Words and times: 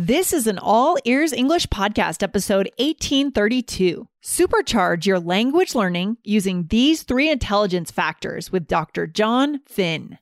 This 0.00 0.32
is 0.32 0.46
an 0.46 0.60
all 0.60 0.96
ears 1.04 1.32
English 1.32 1.66
podcast, 1.66 2.22
episode 2.22 2.70
1832. 2.78 4.06
Supercharge 4.22 5.06
your 5.06 5.18
language 5.18 5.74
learning 5.74 6.18
using 6.22 6.68
these 6.68 7.02
three 7.02 7.28
intelligence 7.28 7.90
factors 7.90 8.52
with 8.52 8.68
Dr. 8.68 9.08
John 9.08 9.58
Finn. 9.66 10.16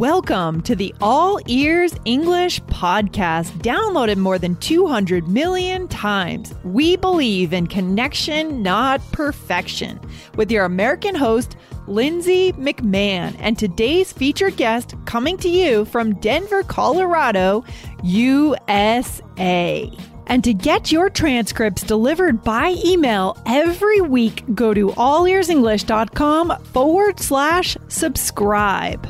Welcome 0.00 0.62
to 0.62 0.74
the 0.74 0.94
All 1.02 1.40
Ears 1.46 1.94
English 2.06 2.58
podcast, 2.62 3.50
downloaded 3.58 4.16
more 4.16 4.38
than 4.38 4.56
200 4.56 5.28
million 5.28 5.88
times. 5.88 6.54
We 6.64 6.96
believe 6.96 7.52
in 7.52 7.66
connection, 7.66 8.62
not 8.62 9.02
perfection, 9.12 10.00
with 10.36 10.50
your 10.50 10.64
American 10.64 11.14
host, 11.14 11.58
Lindsay 11.86 12.52
McMahon, 12.54 13.36
and 13.40 13.58
today's 13.58 14.10
featured 14.10 14.56
guest 14.56 14.94
coming 15.04 15.36
to 15.36 15.50
you 15.50 15.84
from 15.84 16.14
Denver, 16.14 16.62
Colorado, 16.62 17.62
USA. 18.02 19.92
And 20.28 20.42
to 20.44 20.54
get 20.54 20.90
your 20.90 21.10
transcripts 21.10 21.82
delivered 21.82 22.42
by 22.42 22.74
email 22.86 23.36
every 23.44 24.00
week, 24.00 24.44
go 24.54 24.72
to 24.72 24.88
allearsenglish.com 24.92 26.64
forward 26.72 27.20
slash 27.20 27.76
subscribe. 27.88 29.06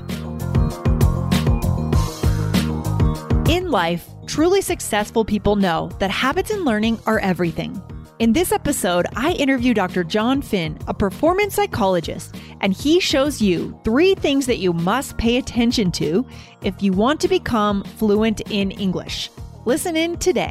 Life, 3.70 4.08
truly 4.26 4.62
successful 4.62 5.24
people 5.24 5.54
know 5.54 5.92
that 6.00 6.10
habits 6.10 6.50
and 6.50 6.64
learning 6.64 6.98
are 7.06 7.20
everything. 7.20 7.80
In 8.18 8.32
this 8.32 8.50
episode, 8.50 9.06
I 9.14 9.30
interview 9.34 9.74
Dr. 9.74 10.02
John 10.02 10.42
Finn, 10.42 10.76
a 10.88 10.92
performance 10.92 11.54
psychologist, 11.54 12.34
and 12.62 12.72
he 12.72 12.98
shows 12.98 13.40
you 13.40 13.78
three 13.84 14.16
things 14.16 14.46
that 14.46 14.58
you 14.58 14.72
must 14.72 15.16
pay 15.18 15.36
attention 15.36 15.92
to 15.92 16.26
if 16.64 16.82
you 16.82 16.90
want 16.92 17.20
to 17.20 17.28
become 17.28 17.84
fluent 17.84 18.40
in 18.50 18.72
English. 18.72 19.30
Listen 19.66 19.96
in 19.96 20.18
today. 20.18 20.50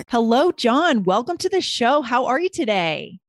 Hello, 0.07 0.51
John. 0.51 1.03
Welcome 1.03 1.37
to 1.37 1.49
the 1.49 1.61
show. 1.61 2.01
How 2.01 2.25
are 2.25 2.39
you 2.39 2.49
today? 2.49 3.19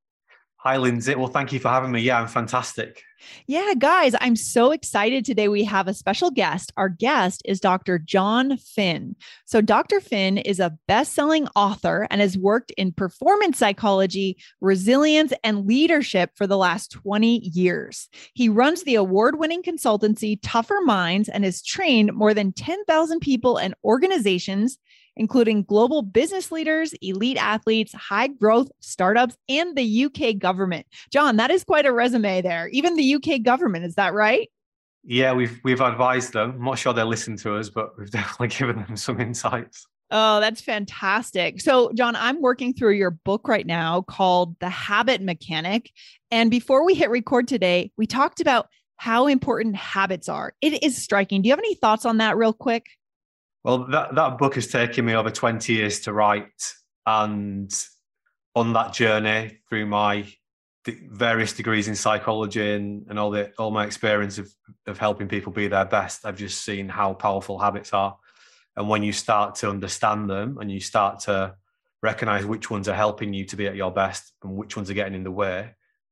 Hi, 0.59 0.77
Lindsay. 0.77 1.15
Well, 1.17 1.29
thank 1.29 1.53
you 1.53 1.59
for 1.59 1.69
having 1.69 1.91
me. 1.91 2.01
Yeah, 2.01 2.21
I'm 2.21 2.29
fantastic. 2.29 3.03
Yeah, 3.47 3.73
guys, 3.79 4.15
I'm 4.21 4.37
so 4.37 4.71
excited 4.71 5.25
today. 5.25 5.49
We 5.49 5.65
have 5.65 5.89
a 5.89 5.95
special 5.95 6.31
guest. 6.31 6.73
Our 6.77 6.89
guest 6.89 7.43
is 7.45 7.61
Dr. 7.61 7.99
John 7.99 8.57
Finn. 8.57 9.17
So, 9.45 9.61
Dr. 9.61 10.01
Finn 10.01 10.39
is 10.39 10.61
a 10.61 10.77
best 10.87 11.15
selling 11.15 11.49
author 11.57 12.07
and 12.11 12.21
has 12.21 12.39
worked 12.39 12.71
in 12.73 12.93
performance 12.93 13.59
psychology, 13.59 14.37
resilience, 14.61 15.33
and 15.43 15.67
leadership 15.67 16.31
for 16.37 16.47
the 16.47 16.59
last 16.59 16.93
20 16.93 17.39
years. 17.39 18.09
He 18.35 18.49
runs 18.49 18.85
the 18.85 18.95
award 18.95 19.39
winning 19.39 19.63
consultancy 19.63 20.39
Tougher 20.43 20.81
Minds 20.85 21.29
and 21.29 21.45
has 21.45 21.63
trained 21.63 22.13
more 22.13 22.35
than 22.35 22.53
10,000 22.53 23.21
people 23.21 23.57
and 23.57 23.75
organizations 23.85 24.79
including 25.17 25.63
global 25.63 26.03
business 26.03 26.51
leaders, 26.51 26.95
elite 27.03 27.37
athletes, 27.37 27.93
high 27.95 28.29
growth 28.29 28.71
startups, 28.81 29.37
and 29.49 29.77
the 29.77 30.05
UK 30.05 30.39
government. 30.39 30.87
John, 31.11 31.37
that 31.37 31.51
is 31.51 31.65
quite 31.65 31.87
a 31.87 31.93
resume 31.93 32.43
there. 32.43 32.69
Even 32.69 32.97
the 32.97 33.15
UK 33.15 33.43
government, 33.43 33.85
is 33.85 33.95
that 33.97 34.15
right? 34.15 34.51
Yeah, 35.05 35.33
we've 35.33 35.59
we've 35.65 35.81
advised 35.81 36.33
them. 36.33 36.53
I'm 36.53 36.65
not 36.65 36.79
sure 36.79 36.93
they 36.93 37.03
listen 37.03 37.37
to 37.39 37.57
us, 37.57 37.69
but 37.69 37.99
we've 37.99 38.11
definitely 38.11 38.49
given 38.49 38.77
them 38.77 38.97
some 38.97 39.21
insights. 39.21 39.87
Oh, 40.15 40.41
that's 40.41 40.61
fantastic. 40.61 41.59
So, 41.63 41.91
John, 41.95 42.15
I'm 42.17 42.43
working 42.43 42.75
through 42.75 42.93
your 42.93 43.11
book 43.11 43.49
right 43.49 43.67
now 43.67 44.03
called 44.03 44.55
The 44.61 44.69
Habit 44.69 45.23
Mechanic. 45.23 45.91
And 46.31 46.51
before 46.51 46.85
we 46.85 46.93
hit 46.93 47.09
record 47.09 47.49
today, 47.49 47.91
we 47.97 48.07
talked 48.07 48.39
about 48.39 48.69
how 48.99 49.27
important 49.27 49.75
habits 49.75 50.29
are. 50.29 50.53
It 50.61 50.83
is 50.83 51.03
striking. 51.03 51.41
Do 51.41 51.49
you 51.49 51.53
have 51.53 51.59
any 51.59 51.75
thoughts 51.77 52.05
on 52.05 52.19
that, 52.19 52.37
real 52.37 52.53
quick? 52.53 52.85
Well, 53.65 53.87
that, 53.89 54.15
that 54.15 54.39
book 54.39 54.57
has 54.57 54.67
taken 54.67 55.05
me 55.05 55.15
over 55.15 55.31
20 55.31 55.73
years 55.73 56.01
to 56.01 56.13
write. 56.13 56.75
And 57.07 57.73
on 58.55 58.73
that 58.73 58.93
journey 58.93 59.59
through 59.69 59.87
my 59.87 60.27
various 60.87 61.53
degrees 61.53 61.89
in 61.89 61.95
psychology 61.95 62.73
and, 62.73 63.07
and 63.09 63.19
all 63.19 63.31
the 63.31 63.53
all 63.57 63.71
my 63.71 63.85
experience 63.87 64.39
of, 64.39 64.53
of 64.87 64.99
helping 64.99 65.29
people 65.29 65.53
be 65.53 65.69
their 65.69 65.85
best, 65.85 66.27
I've 66.27 66.37
just 66.37 66.65
seen 66.65 66.89
how 66.89 67.15
powerful 67.15 67.59
habits 67.59 67.93
are. 67.93 68.17
And 68.77 68.89
when 68.89 69.03
you 69.03 69.13
start 69.13 69.55
to 69.57 69.71
understand 69.71 70.29
them 70.29 70.59
and 70.59 70.71
you 70.71 70.81
start 70.81 71.21
to 71.21 71.55
recognize 72.03 72.45
which 72.45 72.71
ones 72.71 72.89
are 72.89 72.95
helping 72.95 73.33
you 73.33 73.45
to 73.45 73.57
be 73.57 73.67
at 73.67 73.77
your 73.77 73.93
best 73.93 74.33
and 74.43 74.57
which 74.57 74.77
ones 74.77 74.91
are 74.91 74.95
getting 74.95 75.15
in 75.15 75.23
the 75.23 75.31
way, 75.31 75.71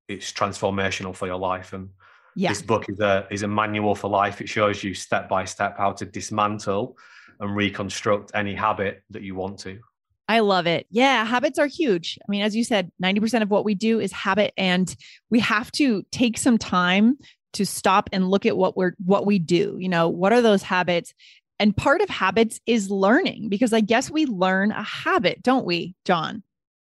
it's 0.08 0.32
transformational 0.32 1.14
for 1.14 1.26
your 1.26 1.38
life. 1.38 1.72
And 1.72 1.90
yeah. 2.36 2.50
this 2.50 2.62
book 2.62 2.88
is 2.88 3.00
a 3.00 3.26
is 3.30 3.42
a 3.42 3.48
manual 3.48 3.94
for 3.94 4.08
life. 4.08 4.40
It 4.40 4.48
shows 4.48 4.84
you 4.84 4.94
step 4.94 5.28
by 5.28 5.44
step 5.46 5.78
how 5.78 5.92
to 5.92 6.04
dismantle 6.04 6.96
and 7.40 7.56
reconstruct 7.56 8.30
any 8.34 8.54
habit 8.54 9.02
that 9.10 9.22
you 9.22 9.34
want 9.34 9.58
to. 9.60 9.80
I 10.28 10.40
love 10.40 10.68
it. 10.68 10.86
Yeah, 10.90 11.24
habits 11.24 11.58
are 11.58 11.66
huge. 11.66 12.16
I 12.22 12.30
mean, 12.30 12.42
as 12.42 12.54
you 12.54 12.62
said, 12.62 12.92
90% 13.02 13.42
of 13.42 13.50
what 13.50 13.64
we 13.64 13.74
do 13.74 13.98
is 13.98 14.12
habit 14.12 14.52
and 14.56 14.94
we 15.28 15.40
have 15.40 15.72
to 15.72 16.04
take 16.12 16.38
some 16.38 16.56
time 16.56 17.18
to 17.54 17.66
stop 17.66 18.08
and 18.12 18.30
look 18.30 18.46
at 18.46 18.56
what 18.56 18.76
we're 18.76 18.94
what 19.04 19.26
we 19.26 19.40
do. 19.40 19.76
You 19.80 19.88
know, 19.88 20.08
what 20.08 20.32
are 20.32 20.40
those 20.40 20.62
habits? 20.62 21.12
And 21.58 21.76
part 21.76 22.00
of 22.00 22.08
habits 22.08 22.60
is 22.64 22.90
learning 22.90 23.48
because 23.48 23.72
I 23.72 23.80
guess 23.80 24.08
we 24.08 24.24
learn 24.24 24.70
a 24.70 24.84
habit, 24.84 25.42
don't 25.42 25.66
we, 25.66 25.96
John? 26.04 26.44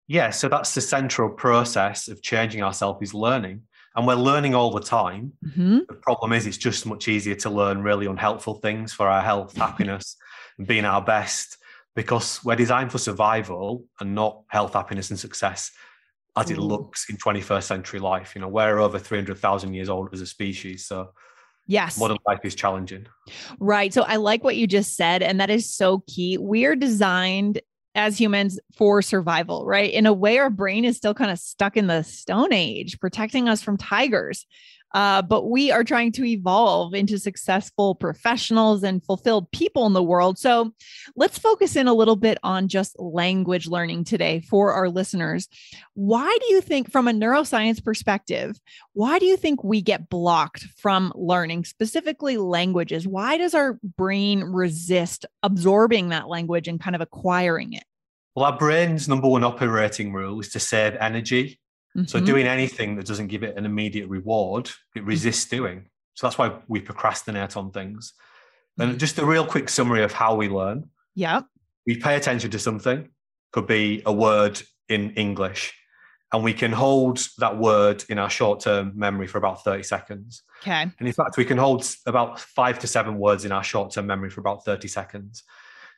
Yeah, 0.08 0.30
so 0.30 0.47
that's 0.47 0.74
the 0.74 0.81
central 0.81 1.30
process 1.30 2.08
of 2.08 2.22
changing 2.22 2.63
ourselves 2.63 3.00
is 3.02 3.13
learning. 3.13 3.63
And 3.96 4.08
we're 4.08 4.16
learning 4.16 4.56
all 4.56 4.72
the 4.72 4.81
time. 4.81 5.34
Mm-hmm. 5.46 5.80
The 5.88 6.00
problem 6.02 6.34
is 6.34 6.47
it's 6.47 6.58
just 6.58 6.86
much 6.86 7.08
easier 7.08 7.36
to 7.36 7.50
learn 7.50 7.84
really 7.84 8.08
unhelpful 8.08 8.56
things 8.56 8.92
for 8.92 9.08
our 9.08 9.22
health, 9.22 9.56
happiness, 9.56 10.16
being 10.66 10.86
our 10.86 11.02
best 11.02 11.58
because 11.96 12.44
we're 12.44 12.56
designed 12.56 12.91
for 12.91 12.97
survival 12.97 13.86
and 14.00 14.16
not 14.16 14.44
health, 14.47 14.74
happiness, 14.74 15.09
and 15.09 15.19
success 15.19 15.72
as 16.36 16.50
it 16.50 16.58
mm. 16.58 16.68
looks 16.68 17.09
in 17.09 17.18
21st 17.18 17.64
century 17.64 18.00
life. 18.00 18.34
You 18.36 18.41
know, 18.41 18.47
we're 18.47 18.80
over 18.80 18.97
300,000 18.97 19.74
years 19.74 19.90
old 19.90 20.09
as 20.13 20.22
a 20.22 20.25
species. 20.25 20.86
So, 20.88 21.12
yes, 21.68 22.00
modern 22.00 22.18
life 22.25 22.40
is 22.44 22.56
challenging. 22.56 23.08
Right. 23.59 23.94
So, 23.94 24.03
I 24.03 24.16
like 24.16 24.44
what 24.44 24.56
you 24.56 24.66
just 24.66 24.96
said. 24.96 25.22
And 25.22 25.40
that 25.40 25.50
is 25.50 25.69
so 25.69 26.03
key. 26.08 26.38
We 26.38 26.66
are 26.66 26.75
designed 26.75 27.62
as 27.96 28.19
humans 28.19 28.59
for 28.75 29.02
survival, 29.03 29.66
right? 29.66 29.94
In 29.94 30.08
a 30.08 30.13
way, 30.13 30.40
our 30.40 30.50
brain 30.50 30.84
is 30.84 30.97
still 30.97 31.13
kind 31.13 31.30
of 31.30 31.38
stuck 31.38 31.78
in 31.78 31.88
the 31.88 32.02
stone 32.03 32.52
age, 32.52 33.00
protecting 33.00 33.47
us 33.47 33.62
from 33.62 33.78
tigers. 33.78 34.47
Uh, 34.94 35.22
but 35.22 35.50
we 35.50 35.72
are 35.72 35.84
trying 35.84 36.12
to 36.12 36.24
evolve 36.24 36.94
into 36.94 37.18
successful 37.18 37.96
professionals 37.96 38.84
and 38.84 39.04
fulfilled 39.04 39.52
people 39.52 39.88
in 39.88 39.94
the 39.94 40.04
world. 40.04 40.38
So 40.38 40.72
let's 41.16 41.40
focus 41.40 41.76
in 41.76 41.88
a 41.88 41.94
little 41.94 42.16
bit 42.16 42.38
on 42.44 42.68
just 42.68 43.00
language 43.00 43.68
learning 43.68 44.04
today 44.04 44.42
for 44.42 44.74
our 44.74 44.90
listeners. 44.90 45.48
Why 45.96 46.38
do 46.42 46.54
you 46.54 46.62
think, 46.62 46.92
from 46.92 47.08
a 47.08 47.12
neuroscience 47.12 47.84
perspective, 47.84 48.59
why 48.94 49.18
do 49.18 49.26
you 49.26 49.38
think 49.38 49.64
we 49.64 49.81
get 49.81 50.09
blocked 50.09 50.68
from 50.78 51.12
learning, 51.16 51.66
specifically 51.66 52.38
languages? 52.38 53.08
Why 53.08 53.38
does 53.38 53.56
our 53.56 53.80
brain 53.98 54.44
resist 54.44 55.25
absorbing 55.42 56.10
that 56.10 56.28
language 56.28 56.68
and 56.68 56.80
kind 56.80 56.95
of 56.95 57.01
acquiring 57.01 57.74
it? 57.74 57.84
Well, 58.36 58.45
our 58.45 58.57
brain's 58.57 59.07
number 59.07 59.28
one 59.28 59.44
operating 59.44 60.12
rule 60.12 60.40
is 60.40 60.50
to 60.50 60.60
save 60.60 60.95
energy. 61.00 61.60
Mm-hmm. 61.98 62.07
So 62.07 62.19
doing 62.19 62.48
anything 62.48 62.95
that 62.95 63.06
doesn't 63.06 63.28
give 63.28 63.44
it 63.44 63.56
an 63.57 63.66
immediate 63.66 64.07
reward, 64.07 64.68
it 64.95 65.00
mm-hmm. 65.00 65.07
resists 65.07 65.45
doing. 65.45 65.90
So 66.16 66.28
that's 66.28 66.38
why 66.38 66.60
we 66.68 66.80
procrastinate 66.80 67.56
on 67.56 67.72
things. 67.72 68.13
And 68.80 68.92
mm-hmm. 68.92 68.98
just 68.98 69.19
a 69.19 69.25
real 69.25 69.45
quick 69.45 69.69
summary 69.69 70.04
of 70.04 70.12
how 70.12 70.36
we 70.36 70.50
learn. 70.50 70.90
Yeah. 71.16 71.42
We 71.86 71.98
pay 71.98 72.16
attention 72.16 72.50
to 72.51 72.60
something, 72.60 73.10
could 73.51 73.68
be 73.68 74.01
a 74.06 74.13
word 74.13 74.62
in 74.90 75.12
English, 75.12 75.74
and 76.31 76.44
we 76.44 76.54
can 76.54 76.72
hold 76.72 77.19
that 77.38 77.60
word 77.60 78.04
in 78.10 78.18
our 78.18 78.30
short 78.30 78.60
term 78.62 78.94
memory 78.95 79.28
for 79.28 79.38
about 79.38 79.63
30 79.63 79.84
seconds. 79.84 80.42
Okay. 80.63 80.81
And 80.81 81.07
in 81.07 81.13
fact, 81.13 81.38
we 81.38 81.45
can 81.45 81.60
hold 81.60 81.88
about 82.07 82.40
five 82.40 82.80
to 82.80 82.88
seven 82.88 83.19
words 83.19 83.45
in 83.45 83.51
our 83.51 83.63
short 83.63 83.92
term 83.92 84.07
memory 84.07 84.31
for 84.31 84.42
about 84.42 84.66
30 84.66 84.88
seconds. 84.88 85.44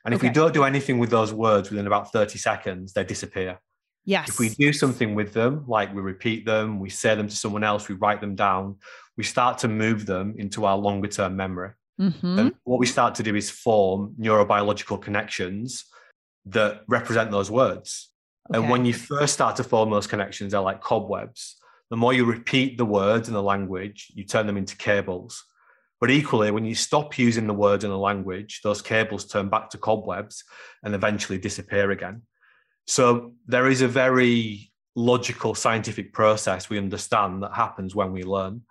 And 0.04 0.14
if 0.14 0.20
okay. 0.20 0.28
we 0.28 0.34
don't 0.34 0.52
do 0.52 0.64
anything 0.64 0.98
with 0.98 1.10
those 1.10 1.32
words 1.32 1.70
within 1.70 1.86
about 1.86 2.12
30 2.12 2.38
seconds, 2.38 2.92
they 2.92 3.02
disappear. 3.02 3.58
Yes. 4.06 4.28
If 4.28 4.38
we 4.38 4.50
do 4.50 4.72
something 4.72 5.14
with 5.16 5.32
them, 5.34 5.64
like 5.66 5.92
we 5.92 6.00
repeat 6.00 6.46
them, 6.46 6.78
we 6.78 6.88
say 6.90 7.14
them 7.16 7.28
to 7.28 7.36
someone 7.36 7.64
else, 7.64 7.88
we 7.88 7.96
write 7.96 8.20
them 8.20 8.36
down, 8.36 8.76
we 9.16 9.24
start 9.24 9.58
to 9.58 9.68
move 9.68 10.06
them 10.06 10.34
into 10.38 10.64
our 10.64 10.78
longer 10.78 11.08
term 11.08 11.36
memory. 11.36 11.72
Mhm. 12.00 12.38
And 12.38 12.54
what 12.64 12.78
we 12.78 12.86
start 12.86 13.16
to 13.16 13.22
do 13.24 13.34
is 13.34 13.50
form 13.50 14.14
neurobiological 14.18 15.02
connections 15.02 15.84
that 16.44 16.82
represent 16.86 17.32
those 17.32 17.50
words. 17.50 18.12
And 18.52 18.70
when 18.70 18.84
you 18.84 18.94
first 18.94 19.34
start 19.34 19.56
to 19.56 19.64
form 19.64 19.90
those 19.90 20.06
connections, 20.06 20.52
they're 20.52 20.60
like 20.60 20.80
cobwebs. 20.80 21.56
The 21.90 21.96
more 21.96 22.12
you 22.12 22.24
repeat 22.24 22.78
the 22.78 22.84
words 22.84 23.26
and 23.26 23.36
the 23.36 23.42
language, 23.42 24.12
you 24.14 24.24
turn 24.24 24.46
them 24.46 24.56
into 24.56 24.76
cables. 24.76 25.44
But 26.00 26.10
equally, 26.10 26.52
when 26.52 26.64
you 26.64 26.76
stop 26.76 27.18
using 27.18 27.48
the 27.48 27.54
words 27.54 27.82
and 27.82 27.92
the 27.92 27.98
language, 27.98 28.60
those 28.62 28.82
cables 28.82 29.24
turn 29.24 29.48
back 29.48 29.70
to 29.70 29.78
cobwebs 29.78 30.44
and 30.84 30.94
eventually 30.94 31.38
disappear 31.38 31.90
again. 31.90 32.22
So 32.86 33.32
there 33.46 33.68
is 33.68 33.82
a 33.82 33.88
very 33.88 34.70
logical 34.94 35.54
scientific 35.54 36.12
process 36.12 36.70
we 36.70 36.78
understand 36.78 37.42
that 37.42 37.54
happens 37.54 37.94
when 37.94 38.12
we 38.12 38.22
learn. 38.22 38.62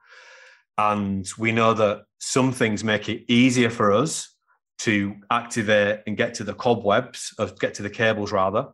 And 0.77 1.27
we 1.37 1.51
know 1.51 1.73
that 1.73 2.03
some 2.19 2.51
things 2.51 2.83
make 2.83 3.07
it 3.07 3.31
easier 3.31 3.69
for 3.69 3.93
us 3.93 4.35
to 4.79 5.15
activate 5.31 5.99
and 6.07 6.17
get 6.17 6.33
to 6.35 6.43
the 6.43 6.53
cobwebs, 6.53 7.33
or 7.39 7.47
get 7.47 7.75
to 7.75 7.83
the 7.83 7.89
cables 7.89 8.31
rather. 8.31 8.67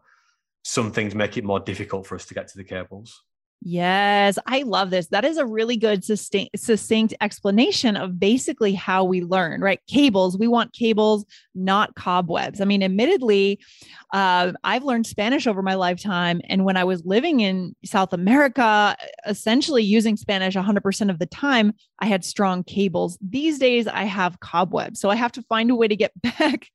Some 0.63 0.91
things 0.91 1.13
make 1.13 1.37
it 1.37 1.43
more 1.43 1.59
difficult 1.59 2.07
for 2.07 2.15
us 2.15 2.25
to 2.27 2.33
get 2.33 2.47
to 2.49 2.57
the 2.57 2.63
cables. 2.63 3.21
Yes, 3.63 4.39
I 4.47 4.63
love 4.63 4.89
this. 4.89 5.07
That 5.09 5.23
is 5.23 5.37
a 5.37 5.45
really 5.45 5.77
good 5.77 6.03
succinct 6.03 7.13
explanation 7.21 7.95
of 7.95 8.19
basically 8.19 8.73
how 8.73 9.03
we 9.03 9.21
learn, 9.21 9.61
right? 9.61 9.79
Cables, 9.87 10.35
we 10.35 10.47
want 10.47 10.73
cables, 10.73 11.25
not 11.53 11.93
cobwebs. 11.93 12.59
I 12.59 12.65
mean, 12.65 12.81
admittedly, 12.81 13.59
uh, 14.13 14.53
I've 14.63 14.83
learned 14.83 15.05
Spanish 15.05 15.45
over 15.45 15.61
my 15.61 15.75
lifetime. 15.75 16.41
And 16.49 16.65
when 16.65 16.75
I 16.75 16.83
was 16.83 17.05
living 17.05 17.41
in 17.41 17.75
South 17.85 18.13
America, 18.13 18.97
essentially 19.27 19.83
using 19.83 20.17
Spanish 20.17 20.55
100% 20.55 21.09
of 21.11 21.19
the 21.19 21.27
time, 21.27 21.73
I 21.99 22.07
had 22.07 22.25
strong 22.25 22.63
cables. 22.63 23.17
These 23.21 23.59
days, 23.59 23.85
I 23.85 24.05
have 24.05 24.39
cobwebs. 24.39 24.99
So 24.99 25.11
I 25.11 25.15
have 25.15 25.31
to 25.33 25.43
find 25.43 25.69
a 25.69 25.75
way 25.75 25.87
to 25.87 25.95
get 25.95 26.19
back 26.39 26.67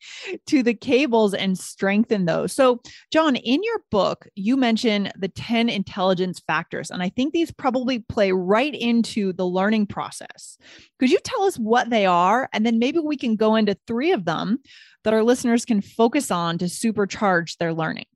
to 0.47 0.63
the 0.63 0.75
cables 0.75 1.35
and 1.35 1.59
strengthen 1.59 2.27
those. 2.27 2.53
So, 2.53 2.81
John, 3.13 3.35
in 3.35 3.63
your 3.65 3.81
book, 3.91 4.29
you 4.37 4.57
mention 4.57 5.11
the 5.19 5.29
10 5.29 5.69
intelligence 5.69 6.41
factors. 6.47 6.76
And 6.91 7.03
I 7.03 7.09
think 7.09 7.33
these 7.33 7.51
probably 7.51 7.99
play 8.01 8.33
right 8.33 8.75
into 8.75 9.33
the 9.33 9.47
learning 9.47 9.87
process. 9.87 10.59
Could 10.99 11.11
you 11.11 11.19
tell 11.25 11.43
us 11.45 11.57
what 11.57 11.91
they 11.91 12.07
are? 12.07 12.49
And 12.53 12.65
then 12.65 12.79
maybe 12.79 12.99
we 12.99 13.17
can 13.17 13.37
go 13.37 13.55
into 13.57 13.77
three 13.87 14.13
of 14.13 14.25
them 14.25 14.59
that 15.05 15.15
our 15.15 15.23
listeners 15.23 15.65
can 15.65 15.81
focus 15.81 16.31
on 16.31 16.59
to 16.59 16.67
supercharge 16.67 17.57
their 17.59 17.73
learning. 17.73 18.07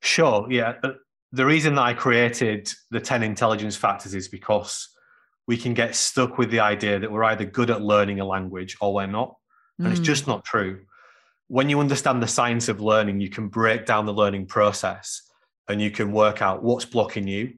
Sure. 0.00 0.46
Yeah. 0.50 0.74
Uh, 0.82 0.92
The 1.32 1.46
reason 1.46 1.74
that 1.74 1.82
I 1.82 1.94
created 1.94 2.72
the 2.90 3.00
10 3.00 3.22
intelligence 3.22 3.76
factors 3.76 4.14
is 4.14 4.28
because 4.28 4.88
we 5.48 5.56
can 5.56 5.74
get 5.74 5.94
stuck 5.96 6.38
with 6.38 6.50
the 6.50 6.60
idea 6.60 6.98
that 7.00 7.10
we're 7.10 7.24
either 7.24 7.44
good 7.44 7.70
at 7.70 7.82
learning 7.82 8.20
a 8.20 8.24
language 8.24 8.76
or 8.80 8.94
we're 8.94 9.06
not. 9.06 9.34
And 9.78 9.88
it's 9.88 10.00
Mm, 10.00 10.04
just 10.04 10.26
not 10.26 10.44
true. 10.44 10.84
When 11.48 11.68
you 11.68 11.80
understand 11.80 12.22
the 12.22 12.28
science 12.28 12.68
of 12.68 12.80
learning, 12.80 13.20
you 13.20 13.28
can 13.28 13.48
break 13.48 13.84
down 13.84 14.06
the 14.06 14.14
learning 14.14 14.46
process 14.46 15.20
and 15.68 15.80
you 15.82 15.90
can 15.90 16.12
work 16.12 16.40
out 16.40 16.62
what's 16.62 16.84
blocking 16.84 17.26
you 17.26 17.54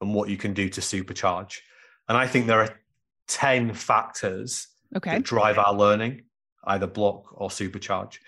and 0.00 0.14
what 0.14 0.28
you 0.28 0.36
can 0.36 0.52
do 0.54 0.68
to 0.68 0.80
supercharge. 0.80 1.60
And 2.08 2.16
I 2.16 2.26
think 2.26 2.46
there 2.46 2.60
are 2.60 2.78
10 3.28 3.74
factors 3.74 4.68
okay. 4.94 5.12
that 5.12 5.22
drive 5.22 5.58
our 5.58 5.74
learning, 5.74 6.22
either 6.64 6.86
block 6.86 7.24
or 7.32 7.48
supercharge. 7.48 8.18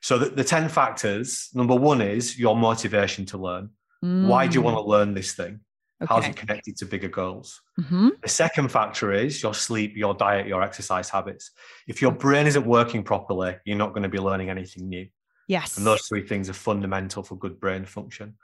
So 0.00 0.18
the, 0.18 0.30
the 0.30 0.44
10 0.44 0.68
factors, 0.68 1.50
number 1.54 1.74
one 1.74 2.00
is 2.00 2.38
your 2.38 2.56
motivation 2.56 3.26
to 3.26 3.38
learn. 3.38 3.70
Why 4.00 4.46
do 4.46 4.54
you 4.54 4.62
want 4.62 4.76
to 4.76 4.82
learn 4.82 5.14
this 5.14 5.34
thing? 5.34 5.60
How's 6.06 6.24
Mm, 6.24 6.30
it 6.30 6.36
connected 6.36 6.76
to 6.76 6.86
bigger 6.86 7.08
goals? 7.08 7.60
Mhm. 7.80 8.20
The 8.20 8.28
second 8.28 8.70
factor 8.70 9.12
is 9.12 9.42
your 9.42 9.54
sleep, 9.54 9.96
your 9.96 10.14
diet, 10.14 10.46
your 10.46 10.62
exercise 10.62 11.08
habits. 11.08 11.50
If 11.88 12.02
your 12.02 12.12
brain 12.12 12.46
isn't 12.46 12.66
working 12.66 13.02
properly, 13.02 13.56
you're 13.64 13.78
not 13.78 13.94
going 13.94 14.02
to 14.02 14.08
be 14.08 14.18
learning 14.18 14.50
anything 14.50 14.88
new. 14.88 15.08
Yes. 15.48 15.76
And 15.78 15.86
those 15.86 16.06
three 16.06 16.26
things 16.26 16.48
are 16.48 16.54
fundamental 16.54 17.22
for 17.22 17.36
good 17.36 17.58
brain 17.58 17.84
function. 17.84 18.36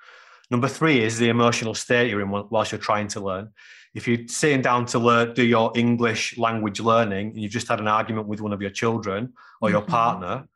Number 0.52 0.68
three 0.68 1.02
is 1.02 1.16
the 1.18 1.30
emotional 1.30 1.72
state 1.74 2.10
you're 2.10 2.20
in 2.20 2.30
whil- 2.30 2.46
whilst 2.50 2.72
you're 2.72 2.78
trying 2.90 3.08
to 3.08 3.20
learn. 3.20 3.48
If 3.94 4.06
you're 4.06 4.28
sitting 4.28 4.60
down 4.60 4.84
to 4.92 4.98
learn, 4.98 5.32
do 5.32 5.42
your 5.42 5.72
English 5.74 6.36
language 6.36 6.78
learning, 6.78 7.28
and 7.30 7.40
you've 7.40 7.52
just 7.52 7.68
had 7.68 7.80
an 7.80 7.88
argument 7.88 8.26
with 8.28 8.42
one 8.42 8.52
of 8.52 8.60
your 8.60 8.70
children 8.70 9.32
or 9.62 9.70
your 9.70 9.80
Mhm. 9.80 9.86
partner, 9.88 10.48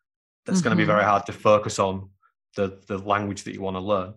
that's 0.45 0.61
going 0.61 0.77
to 0.77 0.81
be 0.81 0.85
very 0.85 1.03
hard 1.03 1.25
to 1.27 1.33
focus 1.33 1.79
on 1.79 2.11
the, 2.57 2.79
the 2.89 2.99
language 2.99 3.45
that 3.45 3.55
you 3.55 3.63
want 3.63 3.77
to 3.77 3.81
learn. 3.81 4.13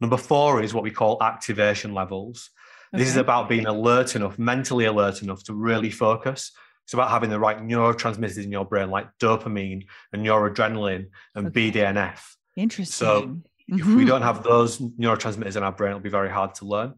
Number 0.00 0.16
four 0.16 0.62
is 0.62 0.72
what 0.72 0.84
we 0.84 0.92
call 0.92 1.20
activation 1.20 1.92
levels. 1.92 2.50
This 2.92 3.08
is 3.08 3.16
about 3.16 3.48
being 3.48 3.66
alert 3.66 4.14
enough, 4.14 4.38
mentally 4.38 4.84
alert 4.84 5.22
enough 5.22 5.42
to 5.44 5.54
really 5.54 5.90
focus. 5.90 6.52
It's 6.84 6.94
about 6.94 7.10
having 7.10 7.30
the 7.30 7.40
right 7.40 7.58
neurotransmitters 7.60 8.44
in 8.44 8.52
your 8.52 8.64
brain, 8.64 8.90
like 8.90 9.08
dopamine 9.20 9.86
and 10.12 10.24
noradrenaline 10.24 11.06
and 11.34 11.48
Okay. 11.48 11.70
BDNF. 11.72 12.36
Interesting. 12.56 13.42
If 13.68 13.86
we 13.86 14.04
Mhm. 14.04 14.06
don't 14.06 14.22
have 14.22 14.42
those 14.44 14.78
neurotransmitters 14.78 15.56
in 15.56 15.62
our 15.62 15.72
brain, 15.72 15.90
it'll 15.90 16.00
be 16.00 16.08
very 16.08 16.30
hard 16.30 16.54
to 16.56 16.64
learn. 16.64 16.94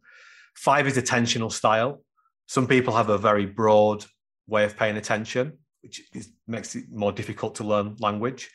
Five 0.55 0.87
is 0.87 0.97
attentional 0.99 1.51
style. 1.51 2.05
Some 2.47 2.67
people 2.67 2.95
have 2.95 3.09
a 3.09 3.19
very 3.19 3.47
broad 3.47 4.05
way 4.47 4.65
of 4.65 4.77
paying 4.77 4.97
attention, 4.97 5.59
which 5.83 6.03
is, 6.15 6.31
makes 6.47 6.75
it 6.75 6.85
more 6.91 7.13
difficult 7.13 7.55
to 7.57 7.65
learn 7.65 7.97
language. 8.01 8.51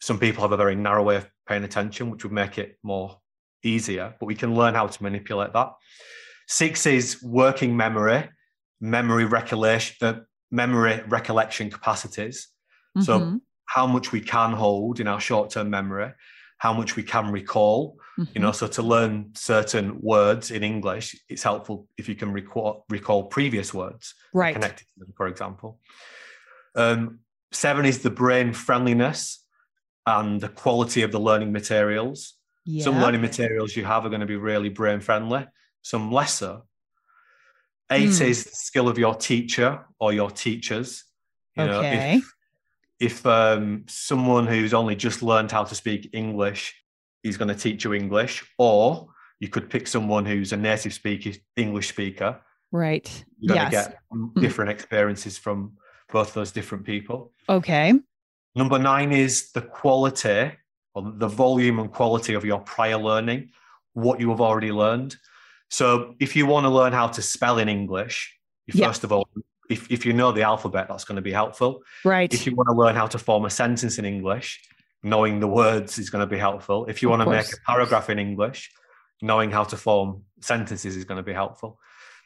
Some 0.00 0.18
people 0.18 0.42
have 0.42 0.52
a 0.52 0.56
very 0.56 0.74
narrow 0.74 1.02
way 1.02 1.16
of 1.16 1.30
paying 1.46 1.64
attention, 1.64 2.10
which 2.10 2.22
would 2.24 2.32
make 2.32 2.58
it 2.58 2.78
more 2.82 3.20
easier, 3.62 4.14
but 4.20 4.26
we 4.26 4.34
can 4.34 4.54
learn 4.54 4.74
how 4.74 4.86
to 4.86 5.02
manipulate 5.02 5.52
that. 5.54 5.72
Six 6.46 6.86
is 6.86 7.22
working 7.22 7.76
memory, 7.76 8.28
memory 8.80 9.24
recollection, 9.24 10.06
uh, 10.06 10.20
memory 10.50 11.02
recollection 11.08 11.70
capacities. 11.70 12.48
So 13.00 13.20
Mhm. 13.20 13.40
how 13.66 13.86
much 13.86 14.12
we 14.12 14.20
can 14.20 14.52
hold 14.52 15.00
in 15.00 15.06
our 15.08 15.20
short-term 15.20 15.70
memory, 15.70 16.12
how 16.58 16.72
much 16.72 16.96
we 16.96 17.02
can 17.02 17.30
recall. 17.32 17.96
You 18.34 18.40
know, 18.40 18.50
so 18.50 18.66
to 18.66 18.82
learn 18.82 19.30
certain 19.34 20.00
words 20.00 20.50
in 20.50 20.64
English, 20.64 21.14
it's 21.28 21.44
helpful 21.44 21.86
if 21.96 22.08
you 22.08 22.16
can 22.16 22.32
recall 22.32 22.84
recall 22.88 23.26
previous 23.26 23.72
words 23.72 24.12
right. 24.34 24.54
connected 24.54 24.84
to 24.86 24.98
them, 24.98 25.12
for 25.16 25.28
example. 25.28 25.78
Um, 26.74 27.20
seven 27.52 27.84
is 27.86 28.00
the 28.00 28.10
brain 28.10 28.52
friendliness 28.52 29.44
and 30.04 30.40
the 30.40 30.48
quality 30.48 31.02
of 31.02 31.12
the 31.12 31.20
learning 31.20 31.52
materials. 31.52 32.34
Yeah. 32.66 32.82
Some 32.82 33.00
learning 33.00 33.20
materials 33.20 33.76
you 33.76 33.84
have 33.84 34.04
are 34.04 34.08
going 34.08 34.20
to 34.20 34.26
be 34.26 34.36
really 34.36 34.68
brain 34.68 35.00
friendly, 35.00 35.46
some 35.82 36.10
lesser. 36.10 36.62
Eight 37.90 38.16
Hmm. 38.16 38.24
is 38.24 38.44
the 38.44 38.50
skill 38.52 38.88
of 38.88 38.98
your 38.98 39.14
teacher 39.14 39.86
or 40.00 40.12
your 40.12 40.30
teachers. 40.30 41.04
You 41.56 41.66
know, 41.66 41.78
Okay. 41.78 42.16
if, 42.18 42.32
if 43.00 43.24
um, 43.26 43.84
someone 43.86 44.46
who's 44.46 44.74
only 44.74 44.96
just 44.96 45.22
learned 45.22 45.50
how 45.52 45.64
to 45.64 45.74
speak 45.74 46.10
English 46.12 46.74
is 47.22 47.36
going 47.36 47.48
to 47.48 47.54
teach 47.54 47.84
you 47.84 47.94
English, 47.94 48.44
or 48.58 49.08
you 49.40 49.48
could 49.48 49.70
pick 49.70 49.86
someone 49.86 50.26
who's 50.26 50.52
a 50.52 50.56
native 50.56 50.92
speaker, 50.92 51.30
English 51.56 51.88
speaker. 51.88 52.40
Right. 52.72 53.24
You're 53.38 53.56
going 53.56 53.72
yes. 53.72 53.86
to 53.86 53.90
get 53.92 54.42
different 54.42 54.70
experiences 54.70 55.38
from 55.38 55.72
both 56.10 56.34
those 56.34 56.52
different 56.52 56.84
people. 56.84 57.32
Okay. 57.48 57.94
Number 58.54 58.78
nine 58.78 59.12
is 59.12 59.52
the 59.52 59.62
quality 59.62 60.52
or 60.94 61.12
the 61.16 61.28
volume 61.28 61.78
and 61.78 61.92
quality 61.92 62.34
of 62.34 62.44
your 62.44 62.58
prior 62.60 62.98
learning, 62.98 63.50
what 63.92 64.20
you 64.20 64.30
have 64.30 64.40
already 64.40 64.72
learned. 64.72 65.16
So 65.70 66.14
if 66.18 66.34
you 66.34 66.46
want 66.46 66.64
to 66.64 66.70
learn 66.70 66.92
how 66.92 67.08
to 67.08 67.22
spell 67.22 67.58
in 67.58 67.68
English, 67.68 68.36
you 68.66 68.74
Yeah. 68.74 68.88
first 68.88 69.04
of 69.04 69.12
all, 69.12 69.28
if, 69.68 69.90
if 69.90 70.06
you 70.06 70.12
know 70.12 70.32
the 70.32 70.42
alphabet, 70.42 70.86
that's 70.88 71.04
going 71.04 71.16
to 71.16 71.22
be 71.22 71.32
helpful. 71.32 71.82
Right. 72.04 72.32
If 72.32 72.46
you 72.46 72.54
want 72.54 72.68
to 72.68 72.74
learn 72.74 72.94
how 72.94 73.06
to 73.06 73.18
form 73.18 73.44
a 73.44 73.50
sentence 73.50 73.98
in 73.98 74.04
English, 74.04 74.60
knowing 75.02 75.40
the 75.40 75.48
words 75.48 75.98
is 75.98 76.10
going 76.10 76.20
to 76.20 76.26
be 76.26 76.38
helpful. 76.38 76.86
If 76.86 77.02
you 77.02 77.08
Of 77.08 77.18
want 77.18 77.22
to 77.28 77.30
make 77.30 77.52
a 77.52 77.60
paragraph 77.66 78.10
in 78.10 78.18
English, 78.18 78.70
knowing 79.22 79.50
how 79.50 79.64
to 79.64 79.76
form 79.76 80.22
sentences 80.40 80.96
is 80.96 81.04
going 81.04 81.18
to 81.18 81.22
be 81.22 81.32
helpful. 81.32 81.78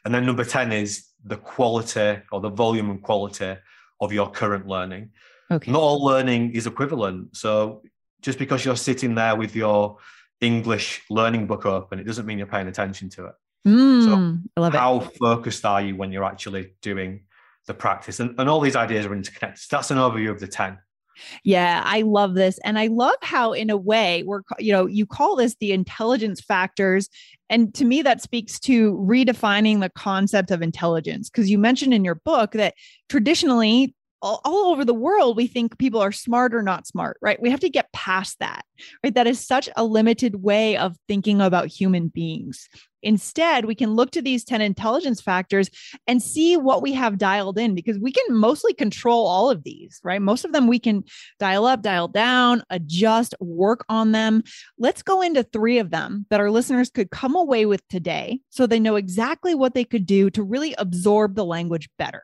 And 0.05 0.13
then 0.13 0.25
number 0.25 0.43
10 0.43 0.71
is 0.71 1.05
the 1.23 1.37
quality 1.37 2.21
or 2.31 2.41
the 2.41 2.49
volume 2.49 2.89
and 2.89 3.01
quality 3.01 3.55
of 4.01 4.11
your 4.11 4.29
current 4.29 4.67
learning. 4.67 5.11
okay. 5.49 5.71
Not 5.71 5.79
all 5.79 6.03
learning 6.03 6.53
is 6.53 6.67
equivalent. 6.67 7.35
So 7.37 7.83
just 8.21 8.39
because 8.39 8.65
you're 8.65 8.75
sitting 8.75 9.15
there 9.15 9.35
with 9.35 9.55
your 9.55 9.97
English 10.41 11.01
learning 11.09 11.47
book 11.47 11.65
open, 11.65 11.99
it 11.99 12.03
doesn't 12.03 12.25
mean 12.25 12.37
you're 12.37 12.47
paying 12.47 12.67
attention 12.67 13.09
to 13.11 13.27
it. 13.27 13.33
Mm, 13.65 14.43
I 14.57 14.61
love 14.61 14.73
it. 14.73 14.77
How 14.77 14.99
focused 14.99 15.63
are 15.63 15.81
you 15.81 15.95
when 15.95 16.11
you're 16.11 16.25
actually 16.25 16.73
doing 16.81 17.21
the 17.67 17.73
practice? 17.73 18.19
And, 18.19 18.39
and 18.39 18.49
all 18.49 18.59
these 18.59 18.75
ideas 18.75 19.05
are 19.05 19.13
interconnected. 19.13 19.63
So 19.63 19.77
that's 19.77 19.91
an 19.91 19.97
overview 19.97 20.31
of 20.31 20.39
the 20.39 20.47
10. 20.47 20.77
Yeah, 21.43 21.83
I 21.85 22.01
love 22.01 22.33
this. 22.33 22.59
And 22.63 22.79
I 22.79 22.87
love 22.87 23.15
how, 23.21 23.53
in 23.53 23.69
a 23.69 23.77
way, 23.77 24.23
we're, 24.23 24.41
you 24.59 24.71
know, 24.71 24.85
you 24.87 25.05
call 25.05 25.35
this 25.35 25.55
the 25.59 25.71
intelligence 25.71 26.41
factors. 26.41 27.09
And 27.49 27.73
to 27.75 27.85
me, 27.85 28.01
that 28.01 28.21
speaks 28.21 28.59
to 28.61 28.93
redefining 28.93 29.79
the 29.79 29.89
concept 29.89 30.49
of 30.51 30.61
intelligence. 30.61 31.29
Because 31.29 31.49
you 31.49 31.57
mentioned 31.57 31.93
in 31.93 32.03
your 32.03 32.15
book 32.15 32.53
that 32.53 32.73
traditionally, 33.09 33.93
all, 34.23 34.39
all 34.45 34.71
over 34.71 34.85
the 34.85 34.93
world, 34.93 35.35
we 35.37 35.47
think 35.47 35.77
people 35.77 36.01
are 36.01 36.11
smart 36.11 36.55
or 36.55 36.63
not 36.63 36.87
smart, 36.87 37.17
right? 37.21 37.41
We 37.41 37.51
have 37.51 37.59
to 37.59 37.69
get 37.69 37.91
past 37.91 38.39
that, 38.39 38.65
right? 39.03 39.13
That 39.13 39.27
is 39.27 39.45
such 39.45 39.69
a 39.75 39.83
limited 39.83 40.41
way 40.41 40.77
of 40.77 40.95
thinking 41.07 41.41
about 41.41 41.67
human 41.67 42.07
beings. 42.07 42.69
Instead, 43.03 43.65
we 43.65 43.75
can 43.75 43.95
look 43.95 44.11
to 44.11 44.21
these 44.21 44.45
10 44.45 44.61
intelligence 44.61 45.19
factors 45.19 45.69
and 46.07 46.23
see 46.23 46.55
what 46.55 46.81
we 46.81 46.93
have 46.93 47.17
dialed 47.17 47.57
in 47.57 47.75
because 47.75 47.99
we 47.99 48.13
can 48.13 48.23
mostly 48.33 48.73
control 48.73 49.27
all 49.27 49.51
of 49.51 49.63
these, 49.63 49.99
right? 50.05 50.21
Most 50.21 50.45
of 50.45 50.53
them 50.53 50.67
we 50.67 50.79
can 50.79 51.03
dial 51.37 51.65
up, 51.65 51.81
dial 51.81 52.07
down, 52.07 52.63
adjust, 52.69 53.35
work 53.41 53.83
on 53.89 54.13
them. 54.13 54.41
Let's 54.77 55.03
go 55.03 55.21
into 55.21 55.43
three 55.43 55.79
of 55.79 55.91
them 55.91 56.25
that 56.29 56.39
our 56.39 56.49
listeners 56.49 56.89
could 56.89 57.11
come 57.11 57.35
away 57.35 57.65
with 57.65 57.85
today 57.89 58.39
so 58.49 58.65
they 58.65 58.79
know 58.79 58.95
exactly 58.95 59.53
what 59.53 59.73
they 59.73 59.83
could 59.83 60.05
do 60.05 60.29
to 60.29 60.41
really 60.41 60.73
absorb 60.77 61.35
the 61.35 61.45
language 61.45 61.89
better. 61.97 62.23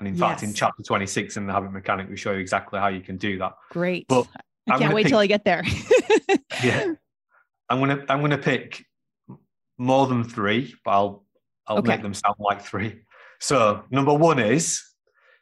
and 0.00 0.08
in 0.08 0.16
fact, 0.16 0.42
in 0.42 0.54
chapter 0.54 0.82
26 0.82 1.36
in 1.36 1.46
the 1.46 1.52
habit 1.52 1.72
mechanic, 1.72 2.08
we 2.08 2.16
show 2.16 2.32
you 2.32 2.38
exactly 2.38 2.80
how 2.80 2.88
you 2.88 3.02
can 3.02 3.18
do 3.18 3.38
that. 3.38 3.52
Great. 3.70 4.08
But 4.08 4.26
I 4.68 4.78
can't 4.78 4.94
wait 4.94 5.04
pick, 5.04 5.10
till 5.10 5.18
I 5.18 5.26
get 5.26 5.44
there. 5.44 5.62
yeah. 6.64 6.94
I'm 7.68 7.78
gonna 7.78 8.04
I'm 8.08 8.20
gonna 8.22 8.38
pick 8.38 8.84
more 9.78 10.06
than 10.06 10.24
three, 10.24 10.74
but 10.84 10.90
I'll 10.90 11.26
I'll 11.66 11.78
okay. 11.78 11.88
make 11.88 12.02
them 12.02 12.14
sound 12.14 12.36
like 12.38 12.62
three. 12.62 13.02
So 13.40 13.84
number 13.90 14.14
one 14.14 14.38
is 14.38 14.82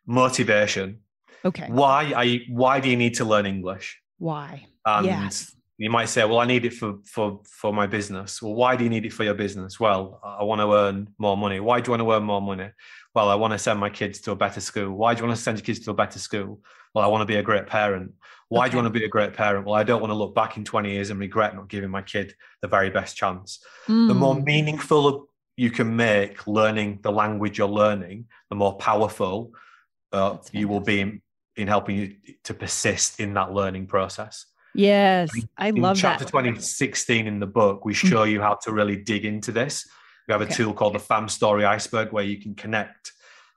motivation. 0.06 1.00
Okay. 1.44 1.66
Why 1.68 2.12
are 2.12 2.24
you, 2.24 2.40
why 2.48 2.80
do 2.80 2.90
you 2.90 2.96
need 2.96 3.14
to 3.14 3.24
learn 3.24 3.46
English? 3.46 4.00
Why? 4.18 4.66
And 4.84 5.06
yes. 5.06 5.54
You 5.78 5.90
might 5.90 6.08
say, 6.08 6.25
well, 6.25 6.40
I 6.40 6.44
need 6.44 6.64
it 6.64 6.75
for 6.75 6.99
for 7.04 7.40
for 7.44 7.73
my 7.73 7.87
business. 7.87 8.42
Well, 8.42 8.54
why 8.54 8.76
do 8.76 8.85
you 8.85 8.90
need 8.90 9.06
it 9.06 9.12
for 9.12 9.25
your 9.25 9.35
business? 9.35 9.78
Well, 9.80 10.20
I 10.23 10.42
want 10.44 10.61
to 10.61 10.73
earn 10.75 11.08
more 11.18 11.37
money. 11.37 11.61
Why 11.61 11.80
do 11.80 11.88
you 11.88 11.92
want 11.92 12.02
to 12.02 12.12
earn 12.12 12.25
more 12.25 12.42
money? 12.42 12.70
well, 13.18 13.30
I 13.30 13.35
want 13.35 13.52
to 13.52 13.58
send 13.58 13.80
my 13.80 13.90
kids 13.90 14.20
to 14.20 14.30
a 14.30 14.37
better 14.37 14.61
school. 14.61 14.92
Why 14.92 15.12
do 15.12 15.18
you 15.20 15.26
want 15.26 15.37
to 15.37 15.42
send 15.42 15.58
your 15.58 15.64
kids 15.64 15.80
to 15.80 15.90
a 15.90 15.94
better 15.94 16.20
school? 16.20 16.61
Well, 16.94 17.04
I 17.04 17.08
want 17.08 17.23
to 17.23 17.26
be 17.26 17.35
a 17.35 17.42
great 17.42 17.66
parent. 17.66 18.12
Why 18.49 18.61
okay. 18.61 18.70
do 18.70 18.76
you 18.76 18.82
want 18.82 18.94
to 18.94 19.00
be 19.00 19.04
a 19.04 19.08
great 19.08 19.35
parent? 19.35 19.66
Well, 19.66 19.75
I 19.75 19.82
don't 19.82 20.00
want 20.00 20.12
to 20.12 20.14
look 20.14 20.37
back 20.37 20.56
in 20.56 20.64
20 20.64 20.92
years 20.92 21.11
and 21.11 21.18
regret 21.18 21.56
not 21.56 21.68
giving 21.68 21.90
my 21.90 22.02
kid 22.02 22.35
the 22.62 22.68
very 22.68 22.90
best 22.90 23.16
chance. 23.16 23.58
Mm. 23.88 24.06
The 24.06 24.14
more 24.14 24.37
hmm. 24.37 24.44
meaningful 24.44 25.28
you 25.56 25.73
can 25.73 25.97
make 25.97 26.47
learning 26.47 27.00
the 27.02 27.11
language 27.11 27.58
you're 27.58 27.66
learning, 27.66 28.26
the 28.50 28.56
more 28.56 28.76
powerful 28.76 29.50
uh, 30.12 30.37
you 30.52 30.68
will 30.68 30.80
be 30.80 31.00
in, 31.00 31.20
in, 31.56 31.66
helping 31.66 31.97
you 31.97 32.14
to 32.44 32.54
persist 32.54 33.18
in 33.18 33.35
that 33.35 33.52
learning 33.52 33.88
process. 33.88 34.47
Yes, 34.75 35.30
I 35.56 35.68
in 35.68 35.76
love 35.76 35.96
chapter 35.96 36.25
that. 36.25 36.30
2016 36.30 37.26
in 37.26 37.40
the 37.40 37.46
book, 37.46 37.84
we 37.84 37.94
show 37.94 38.25
you 38.25 38.40
how 38.40 38.58
to 38.62 38.72
really 38.72 38.96
dig 38.96 39.25
into 39.25 39.50
this 39.50 39.87
we 40.28 40.32
have 40.32 40.42
a 40.42 40.44
okay. 40.44 40.54
tool 40.54 40.75
called 40.75 40.94
the 40.94 41.00
FAM 41.00 41.28
Story 41.28 41.64
Iceberg 41.64 42.12
where 42.12 42.25
you 42.25 42.38
can 42.38 42.54
connect 42.54 43.12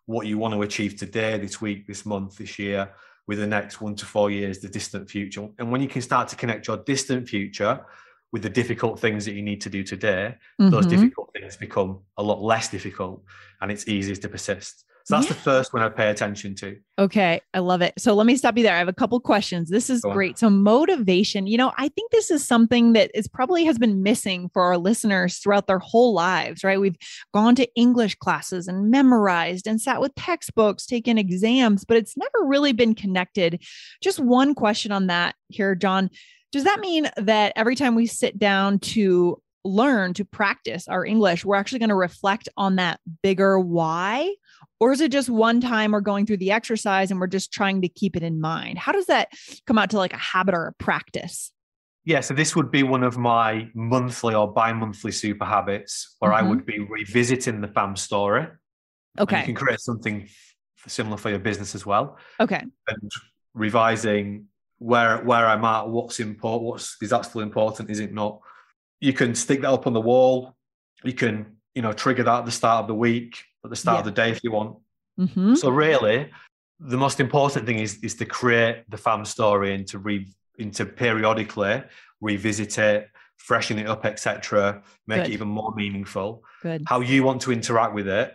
what 0.06 0.26
you 0.26 0.38
want 0.38 0.54
to 0.54 0.62
achieve 0.62 0.96
today, 0.96 1.38
this 1.38 1.62
week, 1.62 1.86
this 1.86 2.06
month, 2.06 2.38
this 2.38 2.58
year, 2.58 2.90
with 3.28 3.40
the 3.40 3.48
next 3.48 3.82
one 3.82 3.96
to 3.96 4.06
four 4.06 4.32
years, 4.32 4.60
the 4.60 4.70
distant 4.70 5.10
future. 5.10 5.50
And 5.60 5.72
when 5.72 5.82
you 5.82 5.88
can 5.88 6.02
start 6.02 6.30
to 6.30 6.36
connect 6.36 6.68
your 6.68 6.78
distant 6.78 7.28
future 7.28 7.86
with 8.32 8.42
the 8.42 8.50
difficult 8.50 9.00
things 9.00 9.26
that 9.26 9.34
you 9.34 9.42
need 9.42 9.62
to 9.62 9.70
do 9.70 9.84
today, 9.84 10.38
mm-hmm. 10.60 10.70
those 10.70 10.86
difficult 10.86 11.30
things 11.34 11.58
become 11.58 12.00
a 12.18 12.24
lot 12.24 12.42
less 12.42 12.70
difficult 12.70 13.22
and 13.60 13.70
it's 13.70 13.88
easier 13.88 14.16
to 14.16 14.30
persist. 14.30 14.86
So 15.06 15.16
that's 15.16 15.28
yeah. 15.28 15.34
the 15.34 15.40
first 15.40 15.74
one 15.74 15.82
I 15.82 15.90
pay 15.90 16.10
attention 16.10 16.56
to. 16.56 16.78
Okay. 17.00 17.42
I 17.54 17.60
love 17.60 17.82
it. 17.82 17.94
So 17.98 18.14
let 18.14 18.28
me 18.28 18.36
stop 18.36 18.58
you 18.58 18.64
there. 18.64 18.76
I 18.76 18.80
have 18.80 18.88
a 18.88 18.94
couple 18.94 19.20
questions. 19.20 19.70
This 19.70 19.90
is 19.90 20.02
great. 20.02 20.38
So 20.38 20.50
motivation, 20.50 21.48
you 21.48 21.58
know, 21.58 21.72
I 21.78 21.88
think 21.90 22.12
this 22.12 22.30
is 22.30 22.46
something 22.46 22.94
that 22.94 23.10
is 23.14 23.28
probably 23.28 23.66
has 23.66 23.80
been 23.80 24.04
missing 24.04 24.50
for 24.54 24.62
our 24.64 24.78
listeners 24.78 25.38
throughout 25.38 25.68
their 25.68 25.80
whole 25.80 26.14
lives, 26.14 26.64
right? 26.64 26.80
We've 26.80 26.98
gone 27.34 27.56
to 27.56 27.68
English 27.76 28.16
classes 28.16 28.68
and 28.68 28.92
memorized 28.92 29.68
and 29.68 29.82
sat 29.82 30.00
with 30.00 30.14
textbooks, 30.16 30.86
taken 30.86 31.18
exams, 31.18 31.86
but 31.86 31.98
it's 31.98 32.16
never 32.16 32.46
really 32.46 32.74
been 32.74 32.94
connected. 32.94 33.64
Just 34.02 34.20
one 34.20 34.54
question 34.54 34.92
on 34.92 35.08
that 35.08 35.36
here, 35.50 35.74
John. 35.76 36.10
Does 36.52 36.66
that 36.66 36.82
mean 36.82 37.10
that 37.18 37.54
every 37.56 37.76
time 37.76 37.96
we 37.96 38.06
sit 38.06 38.38
down 38.38 38.80
to 38.80 39.42
learn 39.64 40.14
to 40.16 40.26
practice 40.26 40.88
our 40.88 41.06
English, 41.06 41.46
we're 41.46 41.56
actually 41.56 41.80
going 41.80 41.90
to 41.90 41.96
reflect 41.96 42.50
on 42.58 42.76
that 42.76 43.00
bigger 43.24 43.60
why? 43.60 44.34
Or 44.82 44.92
is 44.92 45.00
it 45.00 45.12
just 45.12 45.30
one 45.30 45.62
time 45.62 45.92
we're 45.92 46.02
going 46.02 46.26
through 46.26 46.38
the 46.38 46.52
exercise 46.52 47.12
and 47.12 47.20
we're 47.20 47.28
just 47.28 47.54
trying 47.54 47.84
to 47.84 47.88
keep 47.88 48.18
it 48.18 48.24
in 48.24 48.42
mind? 48.42 48.80
How 48.80 48.92
does 48.92 49.06
that 49.06 49.30
come 49.68 49.78
out 49.78 49.92
to 49.92 49.98
like 49.98 50.12
a 50.12 50.18
habit 50.18 50.56
or 50.56 50.66
a 50.66 50.74
practice? 50.84 51.52
Yeah, 52.04 52.22
so 52.22 52.34
this 52.34 52.56
would 52.56 52.72
be 52.72 52.82
one 52.82 53.04
of 53.04 53.16
my 53.16 53.70
monthly 53.76 54.34
or 54.34 54.52
bi 54.52 54.74
monthly 54.74 55.12
super 55.12 55.46
habits 55.46 56.16
where 56.18 56.32
mm-hmm. 56.32 56.46
I 56.46 56.50
would 56.50 56.66
be 56.66 56.80
revisiting 56.80 57.62
the 57.62 57.68
FAM 57.68 57.96
story. 57.96 58.48
Okay. 59.20 59.36
And 59.36 59.48
you 59.48 59.54
can 59.54 59.64
create 59.64 59.82
something 59.82 60.28
similar 60.88 61.18
for 61.18 61.30
your 61.30 61.38
business 61.38 61.76
as 61.76 61.86
well. 61.86 62.18
Okay. 62.40 62.64
And 62.88 63.12
revising 63.54 64.48
where 64.80 65.24
where 65.24 65.46
I'm 65.46 65.64
at, 65.64 65.90
what's 65.90 66.20
important, 66.20 66.64
what's 66.64 66.98
is 67.04 67.12
that 67.12 67.26
still 67.26 67.42
important, 67.42 67.92
is 67.92 68.00
it 68.00 68.12
not? 68.12 68.40
You 69.00 69.14
can 69.14 69.36
stick 69.36 69.62
that 69.62 69.70
up 69.70 69.86
on 69.86 69.94
the 69.94 70.02
wall. 70.02 70.56
You 71.04 71.14
can, 71.14 71.58
you 71.76 71.84
know, 71.84 71.94
trigger 71.94 72.24
that 72.24 72.40
at 72.40 72.46
the 72.46 72.52
start 72.52 72.82
of 72.82 72.88
the 72.88 72.96
week 72.96 73.44
at 73.64 73.70
the 73.70 73.76
start 73.76 73.96
yeah. 73.96 74.00
of 74.00 74.06
the 74.06 74.12
day 74.12 74.32
if 74.32 74.44
you 74.44 74.52
want. 74.52 74.78
Mm-hmm. 75.20 75.56
So 75.56 75.70
really, 75.70 76.30
the 76.80 76.98
most 76.98 77.20
important 77.20 77.66
thing 77.66 77.80
is 77.80 78.00
is 78.00 78.16
to 78.16 78.26
create 78.26 78.90
the 78.90 78.98
fam 78.98 79.26
story 79.26 79.74
and 79.76 79.88
to 79.88 80.00
re 80.00 80.28
into 80.58 80.86
periodically 80.86 81.84
revisit 82.22 82.78
it, 82.78 83.10
freshen 83.38 83.80
it 83.80 83.88
up, 83.88 84.06
etc. 84.06 84.84
Make 85.08 85.24
Good. 85.24 85.32
it 85.32 85.34
even 85.34 85.48
more 85.48 85.74
meaningful. 85.76 86.44
Good. 86.62 86.84
How 86.86 87.02
you 87.02 87.24
want 87.24 87.42
to 87.42 87.52
interact 87.52 87.94
with 87.94 88.08
it 88.08 88.34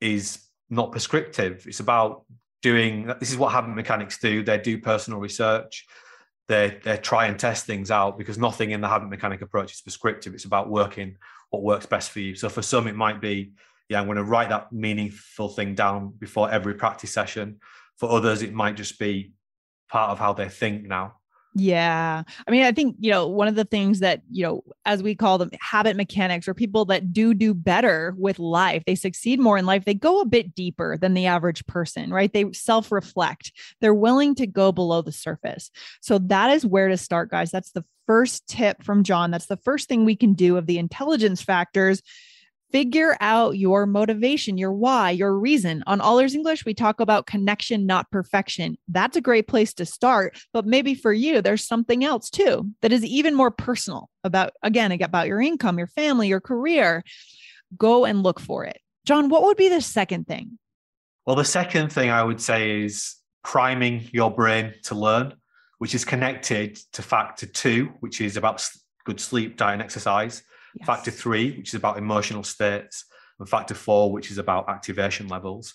is 0.00 0.40
not 0.70 0.90
prescriptive. 0.90 1.66
It's 1.66 1.80
about 1.80 2.24
doing. 2.62 3.12
This 3.20 3.30
is 3.30 3.36
what 3.36 3.52
habit 3.52 3.74
mechanics 3.74 4.18
do. 4.18 4.42
They 4.42 4.58
do 4.58 4.78
personal 4.78 5.20
research. 5.20 5.86
They 6.48 6.78
they 6.82 6.96
try 6.96 7.26
and 7.26 7.38
test 7.38 7.66
things 7.66 7.90
out 7.90 8.18
because 8.18 8.38
nothing 8.38 8.70
in 8.70 8.80
the 8.80 8.88
habit 8.88 9.08
mechanic 9.08 9.42
approach 9.42 9.72
is 9.72 9.80
prescriptive. 9.80 10.34
It's 10.34 10.44
about 10.44 10.68
working 10.68 11.16
what 11.50 11.62
works 11.62 11.86
best 11.86 12.10
for 12.10 12.20
you. 12.20 12.34
So 12.34 12.48
for 12.48 12.62
some, 12.62 12.86
it 12.88 12.96
might 12.96 13.20
be 13.20 13.52
yeah, 13.88 14.00
I'm 14.00 14.06
going 14.06 14.16
to 14.16 14.24
write 14.24 14.48
that 14.48 14.72
meaningful 14.72 15.48
thing 15.48 15.74
down 15.74 16.14
before 16.18 16.50
every 16.50 16.74
practice 16.74 17.12
session. 17.12 17.60
For 17.96 18.10
others, 18.10 18.42
it 18.42 18.52
might 18.52 18.76
just 18.76 18.98
be 18.98 19.32
part 19.88 20.10
of 20.10 20.18
how 20.18 20.32
they 20.32 20.48
think 20.48 20.84
now. 20.84 21.14
Yeah. 21.58 22.22
I 22.46 22.50
mean, 22.50 22.64
I 22.64 22.72
think, 22.72 22.96
you 23.00 23.10
know, 23.10 23.26
one 23.26 23.48
of 23.48 23.54
the 23.54 23.64
things 23.64 24.00
that, 24.00 24.20
you 24.30 24.42
know, 24.42 24.62
as 24.84 25.02
we 25.02 25.14
call 25.14 25.38
them 25.38 25.48
habit 25.62 25.96
mechanics 25.96 26.46
or 26.46 26.52
people 26.52 26.84
that 26.86 27.14
do 27.14 27.32
do 27.32 27.54
better 27.54 28.14
with 28.18 28.38
life, 28.38 28.82
they 28.84 28.94
succeed 28.94 29.40
more 29.40 29.56
in 29.56 29.64
life, 29.64 29.86
they 29.86 29.94
go 29.94 30.20
a 30.20 30.26
bit 30.26 30.54
deeper 30.54 30.98
than 30.98 31.14
the 31.14 31.24
average 31.24 31.64
person, 31.64 32.10
right? 32.12 32.30
They 32.30 32.52
self 32.52 32.92
reflect, 32.92 33.52
they're 33.80 33.94
willing 33.94 34.34
to 34.34 34.46
go 34.46 34.70
below 34.70 35.00
the 35.00 35.12
surface. 35.12 35.70
So 36.02 36.18
that 36.18 36.50
is 36.50 36.66
where 36.66 36.88
to 36.88 36.98
start, 36.98 37.30
guys. 37.30 37.52
That's 37.52 37.72
the 37.72 37.86
first 38.06 38.46
tip 38.46 38.82
from 38.82 39.02
John. 39.02 39.30
That's 39.30 39.46
the 39.46 39.56
first 39.56 39.88
thing 39.88 40.04
we 40.04 40.16
can 40.16 40.34
do 40.34 40.58
of 40.58 40.66
the 40.66 40.78
intelligence 40.78 41.40
factors 41.40 42.02
Figure 42.72 43.16
out 43.20 43.56
your 43.56 43.86
motivation, 43.86 44.58
your 44.58 44.72
why, 44.72 45.12
your 45.12 45.38
reason. 45.38 45.84
On 45.86 46.00
All 46.00 46.18
Ears 46.18 46.34
English, 46.34 46.64
we 46.64 46.74
talk 46.74 46.98
about 46.98 47.26
connection, 47.26 47.86
not 47.86 48.10
perfection. 48.10 48.76
That's 48.88 49.16
a 49.16 49.20
great 49.20 49.46
place 49.46 49.72
to 49.74 49.86
start. 49.86 50.36
But 50.52 50.66
maybe 50.66 50.94
for 50.94 51.12
you, 51.12 51.40
there's 51.40 51.66
something 51.66 52.04
else 52.04 52.28
too 52.28 52.68
that 52.82 52.92
is 52.92 53.04
even 53.04 53.34
more 53.34 53.52
personal 53.52 54.10
about, 54.24 54.52
again, 54.62 54.90
about 54.92 55.28
your 55.28 55.40
income, 55.40 55.78
your 55.78 55.86
family, 55.86 56.28
your 56.28 56.40
career. 56.40 57.04
Go 57.76 58.04
and 58.04 58.22
look 58.22 58.40
for 58.40 58.64
it. 58.64 58.80
John, 59.04 59.28
what 59.28 59.42
would 59.44 59.56
be 59.56 59.68
the 59.68 59.80
second 59.80 60.26
thing? 60.26 60.58
Well, 61.24 61.36
the 61.36 61.44
second 61.44 61.92
thing 61.92 62.10
I 62.10 62.24
would 62.24 62.40
say 62.40 62.82
is 62.82 63.14
priming 63.44 64.08
your 64.12 64.32
brain 64.32 64.74
to 64.84 64.96
learn, 64.96 65.34
which 65.78 65.94
is 65.94 66.04
connected 66.04 66.78
to 66.94 67.02
factor 67.02 67.46
two, 67.46 67.92
which 68.00 68.20
is 68.20 68.36
about 68.36 68.68
good 69.04 69.20
sleep, 69.20 69.56
diet, 69.56 69.74
and 69.74 69.82
exercise 69.82 70.42
yes. 70.76 70.86
factor 70.86 71.10
three, 71.10 71.56
which 71.56 71.68
is 71.68 71.74
about 71.74 71.98
emotional 71.98 72.44
states, 72.44 73.04
and 73.38 73.48
factor 73.48 73.74
four, 73.74 74.12
which 74.12 74.30
is 74.30 74.38
about 74.38 74.68
activation 74.68 75.28
levels. 75.28 75.74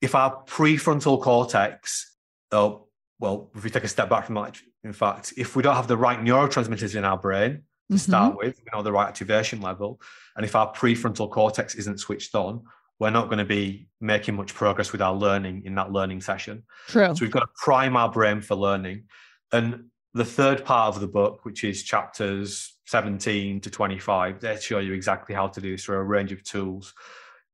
If 0.00 0.14
our 0.14 0.44
prefrontal 0.44 1.20
cortex, 1.20 2.16
oh, 2.52 2.88
well, 3.18 3.50
if 3.54 3.64
we 3.64 3.70
take 3.70 3.84
a 3.84 3.88
step 3.88 4.08
back 4.08 4.26
from 4.26 4.34
that, 4.36 4.58
in 4.82 4.92
fact, 4.92 5.34
if 5.36 5.56
we 5.56 5.62
don't 5.62 5.76
have 5.76 5.88
the 5.88 5.96
right 5.96 6.18
neurotransmitters 6.18 6.96
in 6.96 7.04
our 7.04 7.18
brain 7.18 7.50
to 7.90 7.96
mm-hmm. 7.96 7.96
start 7.96 8.36
with, 8.36 8.58
we 8.58 8.70
know 8.72 8.82
the 8.82 8.92
right 8.92 9.08
activation 9.08 9.60
level, 9.60 10.00
and 10.36 10.44
if 10.44 10.56
our 10.56 10.72
prefrontal 10.72 11.30
cortex 11.30 11.74
isn't 11.74 12.00
switched 12.00 12.34
on, 12.34 12.62
we're 12.98 13.10
not 13.10 13.26
going 13.26 13.38
to 13.38 13.44
be 13.44 13.88
making 14.00 14.36
much 14.36 14.54
progress 14.54 14.92
with 14.92 15.00
our 15.00 15.14
learning 15.14 15.62
in 15.64 15.74
that 15.74 15.90
learning 15.90 16.20
session. 16.20 16.62
True. 16.88 17.14
So 17.14 17.22
we've 17.22 17.30
got 17.30 17.40
to 17.40 17.48
prime 17.56 17.96
our 17.96 18.10
brain 18.10 18.42
for 18.42 18.54
learning. 18.54 19.04
And 19.52 19.86
the 20.12 20.24
third 20.24 20.64
part 20.64 20.94
of 20.94 21.00
the 21.00 21.08
book, 21.08 21.44
which 21.44 21.64
is 21.64 21.82
chapters 21.82 22.76
17 22.90 23.60
to 23.60 23.70
25, 23.70 24.40
they 24.40 24.58
show 24.58 24.80
you 24.80 24.92
exactly 24.92 25.32
how 25.32 25.46
to 25.46 25.60
do 25.60 25.70
this 25.70 25.84
through 25.84 25.98
a 25.98 26.02
range 26.02 26.32
of 26.32 26.42
tools, 26.42 26.92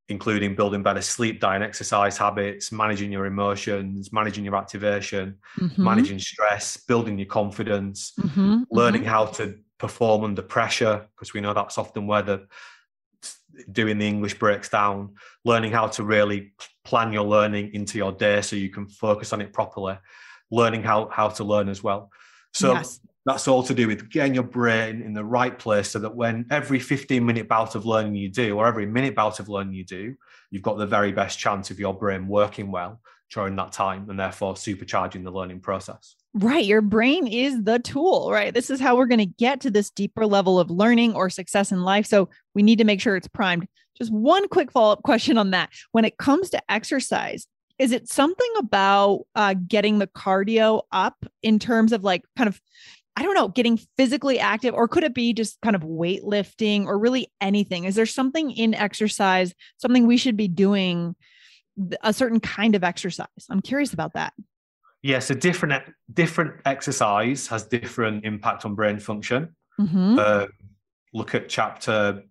including 0.09 0.57
building 0.57 0.83
better 0.83 1.02
sleep, 1.02 1.40
diet, 1.40 1.57
and 1.57 1.64
exercise 1.64 2.16
habits, 2.16 2.73
managing 2.73 3.12
your 3.12 3.26
emotions, 3.26 4.12
managing 4.12 4.45
your 4.47 4.57
activation, 4.57 5.37
Mhm. 5.61 5.78
managing 5.78 6.19
stress, 6.19 6.78
building 6.78 7.19
your 7.19 7.26
confidence, 7.26 8.14
Mhm, 8.19 8.64
learning 8.71 9.02
mhm. 9.02 9.09
how 9.14 9.26
to 9.26 9.59
perform 9.78 10.25
under 10.25 10.40
pressure, 10.40 11.07
because 11.14 11.35
we 11.35 11.43
know 11.43 11.52
that's 11.52 11.76
often 11.76 12.07
where 12.07 12.23
the 12.23 12.47
doing 13.73 13.99
the 13.99 14.07
English 14.07 14.38
breaks 14.38 14.69
down, 14.71 15.14
learning 15.45 15.73
how 15.73 15.87
to 15.87 16.02
really 16.02 16.52
plan 16.85 17.12
your 17.12 17.25
learning 17.25 17.75
into 17.75 17.99
your 17.99 18.12
day 18.12 18.40
so 18.40 18.57
you 18.57 18.71
can 18.71 18.87
focus 18.87 19.33
on 19.33 19.40
it 19.40 19.52
properly, 19.52 19.99
learning 20.50 20.83
how, 20.83 21.09
how 21.09 21.28
to 21.28 21.45
learn 21.45 21.69
as 21.69 21.83
well. 21.83 22.11
So 22.52 22.73
Yes. 22.73 23.00
That's 23.26 23.49
all 23.49 23.62
to 23.64 23.75
do 23.75 23.88
with 23.88 24.09
getting 24.09 24.35
your 24.35 24.45
brain 24.45 25.02
in 25.02 25.12
the 25.12 25.25
right 25.25 25.59
place 25.59 25.90
so 25.90 25.99
that 25.99 26.14
when 26.14 26.47
every 26.50 26.78
15 26.78 27.26
minute 27.26 27.49
bout 27.49 27.75
of 27.75 27.85
learning 27.85 28.14
you 28.14 28.30
do, 28.30 28.56
or 28.56 28.66
every 28.66 28.87
minute 28.87 29.16
bout 29.16 29.40
of 29.40 29.49
learning 29.49 29.75
you 29.75 29.85
do, 29.85 30.14
you've 30.50 30.62
got 30.62 30.78
the 30.78 30.87
very 30.87 31.11
best 31.11 31.37
chance 31.37 31.71
of 31.71 31.80
your 31.80 31.92
brain 31.92 32.28
working 32.28 32.71
well 32.71 33.00
during 33.33 33.56
that 33.56 33.73
time 33.73 34.09
and 34.09 34.21
therefore 34.21 34.54
supercharging 34.54 35.25
the 35.25 35.33
learning 35.33 35.59
process. 35.59 36.14
Right. 36.35 36.64
Your 36.64 36.80
brain 36.80 37.26
is 37.26 37.64
the 37.64 37.80
tool, 37.80 38.30
right? 38.30 38.54
This 38.54 38.71
is 38.71 38.78
how 38.78 38.97
we're 38.97 39.06
going 39.06 39.18
to 39.18 39.26
get 39.26 39.61
to 39.62 39.71
this 39.73 39.90
deeper 39.90 40.25
level 40.25 40.61
of 40.61 40.71
learning 40.71 41.14
or 41.14 41.28
success 41.28 41.73
in 41.73 41.83
life. 41.83 42.06
So 42.06 42.28
we 42.54 42.62
need 42.62 42.78
to 42.78 42.85
make 42.85 43.00
sure 43.00 43.16
it's 43.16 43.26
primed. 43.26 43.66
Just 43.99 44.12
one 44.12 44.47
quick 44.49 44.71
follow 44.71 44.92
up 44.92 45.02
question 45.02 45.37
on 45.37 45.50
that. 45.50 45.71
When 45.90 46.04
it 46.04 46.18
comes 46.18 46.50
to 46.50 46.62
exercise, 46.71 47.49
is 47.78 47.90
it 47.90 48.09
something 48.09 48.52
about 48.59 49.23
uh, 49.35 49.54
getting 49.66 49.99
the 49.99 50.06
cardio 50.06 50.83
up 50.92 51.16
in 51.42 51.59
terms 51.59 51.92
of 51.92 52.04
like 52.04 52.23
kind 52.37 52.49
of, 52.49 52.61
I 53.17 53.23
don't 53.23 53.35
know, 53.35 53.49
getting 53.49 53.79
physically 53.97 54.39
active, 54.39 54.75
or 54.75 54.89
could 54.89 55.03
it 55.03 55.15
be 55.15 55.33
just 55.33 55.59
kind 55.63 55.75
of 55.75 55.83
weightlifting 55.83 56.85
or 56.85 56.99
really 56.99 57.33
anything? 57.41 57.85
Is 57.85 57.95
there 57.95 58.05
something 58.05 58.51
in 58.51 58.75
exercise, 58.75 59.55
something 59.79 60.07
we 60.07 60.19
should 60.19 60.37
be 60.37 60.49
doing, 60.49 61.17
a 62.03 62.13
certain 62.13 62.41
kind 62.41 62.75
of 62.75 62.85
exercise? 62.85 63.27
I'm 63.49 63.63
curious 63.63 63.95
about 63.95 64.13
that. 64.15 64.35
Yes, 65.03 65.31
a 65.31 65.35
different 65.35 65.83
different 66.13 66.61
exercise 66.67 67.47
has 67.47 67.65
different 67.65 68.25
impact 68.25 68.65
on 68.67 68.75
brain 68.75 68.99
function. 68.99 69.55
Mhm. 69.81 70.19
Uh, 70.19 70.47
look 71.15 71.35
at 71.35 71.49
chapter 71.49 72.23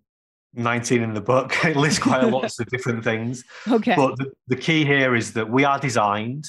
19 0.54 1.02
in 1.02 1.14
the 1.14 1.22
book. 1.22 1.54
It 1.66 1.76
lists 1.76 2.00
quite 2.00 2.24
a 2.24 2.28
lot 2.28 2.44
of 2.60 2.66
different 2.68 3.04
things. 3.04 3.44
okay. 3.68 3.96
But 3.96 4.18
the, 4.18 4.32
the 4.48 4.56
key 4.56 4.86
here 4.86 5.16
is 5.16 5.34
that 5.34 5.50
we 5.50 5.64
are 5.64 5.80
designed 5.80 6.46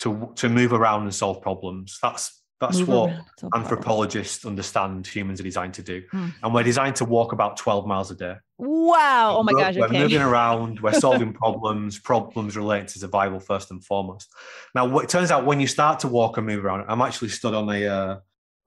to 0.00 0.30
to 0.36 0.48
move 0.48 0.72
around 0.72 1.02
and 1.02 1.14
solve 1.14 1.40
problems. 1.42 1.98
That's 2.02 2.42
that's 2.60 2.78
Move 2.78 2.88
what 2.88 3.10
anthropologists 3.54 4.44
understand 4.46 5.06
humans 5.06 5.40
are 5.40 5.44
designed 5.44 5.74
to 5.74 5.82
do. 5.82 6.02
Hmm. 6.10 6.28
And 6.42 6.54
we're 6.54 6.62
designed 6.62 6.96
to 6.96 7.04
walk 7.04 7.32
about 7.32 7.56
12 7.56 7.86
miles 7.86 8.10
a 8.10 8.14
day. 8.14 8.36
Wow. 8.58 9.36
Oh 9.38 9.42
my 9.42 9.52
We're- 9.52 9.64
gosh. 9.64 9.76
We're 9.76 9.86
Okay. 9.86 9.98
moving 10.02 10.22
around, 10.22 10.80
we're 10.80 10.92
solving 11.00 11.32
problems, 11.32 11.98
problems 11.98 12.56
related 12.56 12.88
to 12.88 12.98
survival 13.00 13.40
first 13.40 13.70
and 13.70 13.84
foremost. 13.84 14.28
Now, 14.74 14.98
it 14.98 15.08
turns 15.08 15.30
out 15.30 15.44
when 15.44 15.60
you 15.60 15.66
start 15.66 16.00
to 16.00 16.08
walk 16.08 16.38
and 16.38 16.46
move 16.46 16.64
around, 16.64 16.84
I'm 16.88 17.02
actually 17.02 17.28
stood 17.28 17.54
on 17.54 17.68
a, 17.68 17.86
uh, 17.86 18.16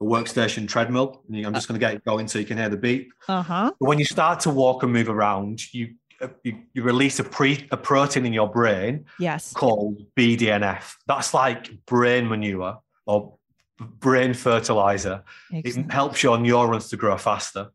a 0.00 0.04
workstation 0.04 0.68
treadmill. 0.68 1.22
and 1.28 1.44
I'm 1.44 1.54
just 1.54 1.66
going 1.68 1.78
to 1.78 1.84
get 1.84 1.94
it 1.94 2.04
going 2.04 2.28
so 2.28 2.38
you 2.38 2.46
can 2.46 2.58
hear 2.58 2.68
the 2.68 2.76
beep. 2.76 3.12
Uh 3.28 3.42
huh. 3.42 3.72
But 3.80 3.86
when 3.88 3.98
you 3.98 4.04
start 4.04 4.40
to 4.40 4.50
walk 4.50 4.82
and 4.82 4.92
move 4.92 5.08
around, 5.08 5.72
you 5.74 5.94
uh, 6.22 6.28
you, 6.44 6.58
you 6.74 6.82
release 6.82 7.18
a 7.18 7.24
pre 7.24 7.66
a 7.70 7.76
protein 7.78 8.26
in 8.26 8.32
your 8.34 8.48
brain 8.48 9.06
Yes. 9.18 9.52
called 9.54 10.02
BDNF. 10.16 10.94
That's 11.06 11.32
like 11.34 11.70
brain 11.86 12.28
manure 12.28 12.78
or 13.06 13.34
brain 13.80 14.34
fertilizer. 14.34 15.22
It 15.50 15.90
helps 15.90 16.22
your 16.22 16.38
neurons 16.38 16.88
to 16.90 16.96
grow 16.96 17.16
faster. 17.16 17.70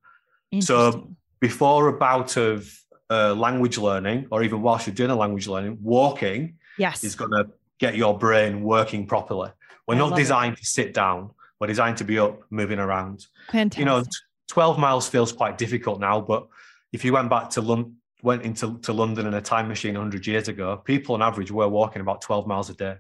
So 0.60 1.10
Before 1.40 1.88
a 1.90 1.94
bout 1.94 2.38
of 2.38 2.72
uh, 3.10 3.34
language 3.36 3.78
learning, 3.78 4.28
or 4.32 4.44
even 4.44 4.62
whilst 4.62 4.88
you're 4.88 4.96
doing 4.96 5.12
a 5.12 5.16
language 5.16 5.48
learning, 5.48 5.78
walking 5.82 6.58
yes. 6.78 7.04
is 7.04 7.16
going 7.16 7.32
to 7.32 7.50
get 7.78 7.96
your 7.96 8.18
brain 8.18 8.64
working 8.64 9.06
properly. 9.06 9.52
We're 9.88 9.96
I 9.96 9.98
not 10.00 10.12
love 10.12 10.20
it. 10.20 10.22
designed 10.24 10.58
to 10.58 10.66
sit 10.66 10.94
down. 10.94 11.32
We're 11.60 11.68
designed 11.68 11.98
to 11.98 12.04
be 12.04 12.18
up, 12.20 12.42
moving 12.50 12.80
around. 12.80 13.28
Fantastic. 13.52 13.80
You 13.80 13.86
know, 13.86 14.02
t- 14.02 14.10
12 14.48 14.80
miles 14.80 15.08
feels 15.08 15.32
quite 15.32 15.58
difficult 15.58 16.00
now, 16.00 16.22
but 16.22 16.48
if 16.94 17.04
you 17.04 17.14
went 17.14 17.30
back 17.30 17.50
to 17.52 17.62
London, 17.62 17.98
went 18.24 18.42
into 18.42 18.80
to 18.80 18.94
London 18.94 19.28
in 19.28 19.34
a 19.36 19.42
time 19.42 19.68
machine 19.68 19.94
100 19.94 20.26
years 20.26 20.48
ago, 20.48 20.78
people 20.78 21.16
on 21.16 21.22
average 21.22 21.52
were 21.52 21.68
walking 21.68 22.02
about 22.02 22.22
12 22.22 22.48
miles 22.48 22.70
a 22.70 22.74
day. 22.74 22.96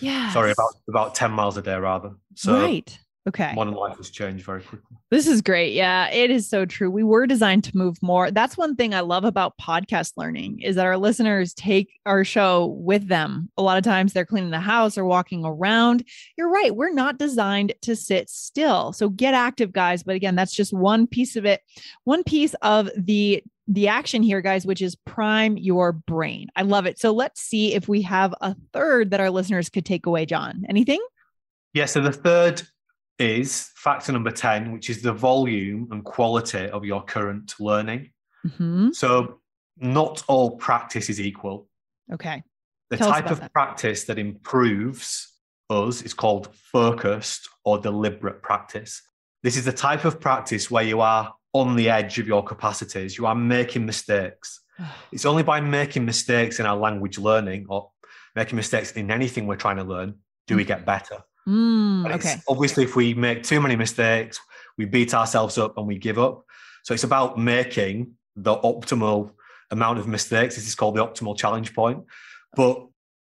Yeah. 0.00 0.30
Sorry, 0.32 0.50
about 0.50 0.74
about 0.88 1.14
10 1.14 1.32
miles 1.32 1.56
a 1.56 1.62
day 1.62 1.76
rather. 1.76 2.12
So 2.34 2.54
right. 2.54 2.98
Okay. 3.28 3.52
modern 3.54 3.74
life 3.74 3.96
has 3.96 4.10
changed 4.10 4.44
very 4.44 4.62
quickly. 4.62 4.96
This 5.10 5.26
is 5.26 5.42
great. 5.42 5.72
Yeah, 5.72 6.08
it 6.10 6.30
is 6.30 6.48
so 6.48 6.64
true. 6.64 6.88
We 6.90 7.02
were 7.02 7.26
designed 7.26 7.64
to 7.64 7.76
move 7.76 8.00
more. 8.00 8.30
That's 8.30 8.56
one 8.56 8.76
thing 8.76 8.94
I 8.94 9.00
love 9.00 9.24
about 9.24 9.58
podcast 9.60 10.12
learning 10.16 10.60
is 10.60 10.76
that 10.76 10.86
our 10.86 10.96
listeners 10.96 11.52
take 11.52 11.98
our 12.06 12.22
show 12.22 12.66
with 12.66 13.08
them. 13.08 13.50
A 13.56 13.62
lot 13.62 13.78
of 13.78 13.84
times 13.84 14.12
they're 14.12 14.24
cleaning 14.24 14.50
the 14.50 14.60
house 14.60 14.96
or 14.96 15.04
walking 15.04 15.44
around. 15.44 16.04
You're 16.38 16.50
right. 16.50 16.74
We're 16.74 16.92
not 16.92 17.18
designed 17.18 17.74
to 17.82 17.96
sit 17.96 18.30
still. 18.30 18.92
So 18.92 19.08
get 19.08 19.34
active, 19.34 19.72
guys. 19.72 20.04
But 20.04 20.14
again, 20.14 20.36
that's 20.36 20.54
just 20.54 20.72
one 20.72 21.08
piece 21.08 21.34
of 21.34 21.44
it. 21.44 21.62
One 22.04 22.22
piece 22.22 22.54
of 22.62 22.90
the 22.96 23.42
the 23.68 23.88
action 23.88 24.22
here, 24.22 24.40
guys, 24.40 24.64
which 24.64 24.80
is 24.80 24.94
prime 24.94 25.56
your 25.56 25.92
brain. 25.92 26.48
I 26.54 26.62
love 26.62 26.86
it. 26.86 26.98
So 26.98 27.12
let's 27.12 27.40
see 27.40 27.74
if 27.74 27.88
we 27.88 28.02
have 28.02 28.34
a 28.40 28.54
third 28.72 29.10
that 29.10 29.20
our 29.20 29.30
listeners 29.30 29.68
could 29.68 29.84
take 29.84 30.06
away, 30.06 30.26
John. 30.26 30.64
Anything? 30.68 31.04
Yeah, 31.74 31.86
so 31.86 32.00
the 32.00 32.12
third 32.12 32.62
is 33.18 33.70
factor 33.74 34.12
number 34.12 34.30
10, 34.30 34.72
which 34.72 34.90
is 34.90 35.02
the 35.02 35.12
volume 35.12 35.88
and 35.90 36.04
quality 36.04 36.68
of 36.68 36.84
your 36.84 37.02
current 37.02 37.54
learning. 37.58 38.10
Mhm. 38.46 38.94
So 38.94 39.40
not 39.76 40.22
all 40.28 40.56
practice 40.56 41.10
is 41.10 41.20
equal. 41.20 41.68
Okay. 42.12 42.44
The 42.90 42.98
Tell 42.98 43.10
type 43.10 43.30
of 43.30 43.40
that. 43.40 43.52
practice 43.52 44.04
that 44.04 44.18
improves 44.18 45.32
us 45.68 46.02
is 46.02 46.14
called 46.14 46.54
focused 46.54 47.48
or 47.64 47.78
deliberate 47.78 48.42
practice. 48.42 49.02
This 49.42 49.56
is 49.56 49.64
the 49.64 49.72
type 49.72 50.04
of 50.04 50.20
practice 50.20 50.70
where 50.70 50.84
you 50.84 51.00
are 51.00 51.34
on 51.60 51.76
the 51.76 51.88
edge 51.88 52.18
of 52.18 52.26
your 52.26 52.42
capacities, 52.44 53.16
you 53.18 53.26
are 53.26 53.34
making 53.34 53.84
mistakes. 53.86 54.60
It's 55.12 55.24
only 55.24 55.42
by 55.42 55.60
making 55.60 56.04
mistakes 56.04 56.60
in 56.60 56.66
our 56.66 56.76
language 56.76 57.18
learning 57.18 57.66
or 57.68 57.90
making 58.34 58.56
mistakes 58.56 58.92
in 58.92 59.10
anything 59.10 59.46
we're 59.46 59.56
trying 59.66 59.76
to 59.78 59.84
learn 59.84 60.14
do 60.46 60.56
we 60.56 60.64
get 60.64 60.84
better. 60.84 61.18
Mm, 61.48 62.14
okay. 62.16 62.34
Obviously, 62.48 62.84
if 62.84 62.94
we 62.94 63.14
make 63.14 63.42
too 63.42 63.60
many 63.60 63.76
mistakes, 63.76 64.38
we 64.78 64.84
beat 64.84 65.14
ourselves 65.14 65.56
up 65.58 65.78
and 65.78 65.86
we 65.86 65.96
give 65.98 66.18
up. 66.18 66.44
So 66.84 66.92
it's 66.94 67.04
about 67.04 67.38
making 67.38 68.12
the 68.36 68.54
optimal 68.72 69.30
amount 69.70 69.98
of 69.98 70.06
mistakes. 70.06 70.54
This 70.56 70.68
is 70.68 70.74
called 70.74 70.96
the 70.96 71.04
optimal 71.06 71.36
challenge 71.36 71.74
point. 71.74 72.04
But 72.54 72.76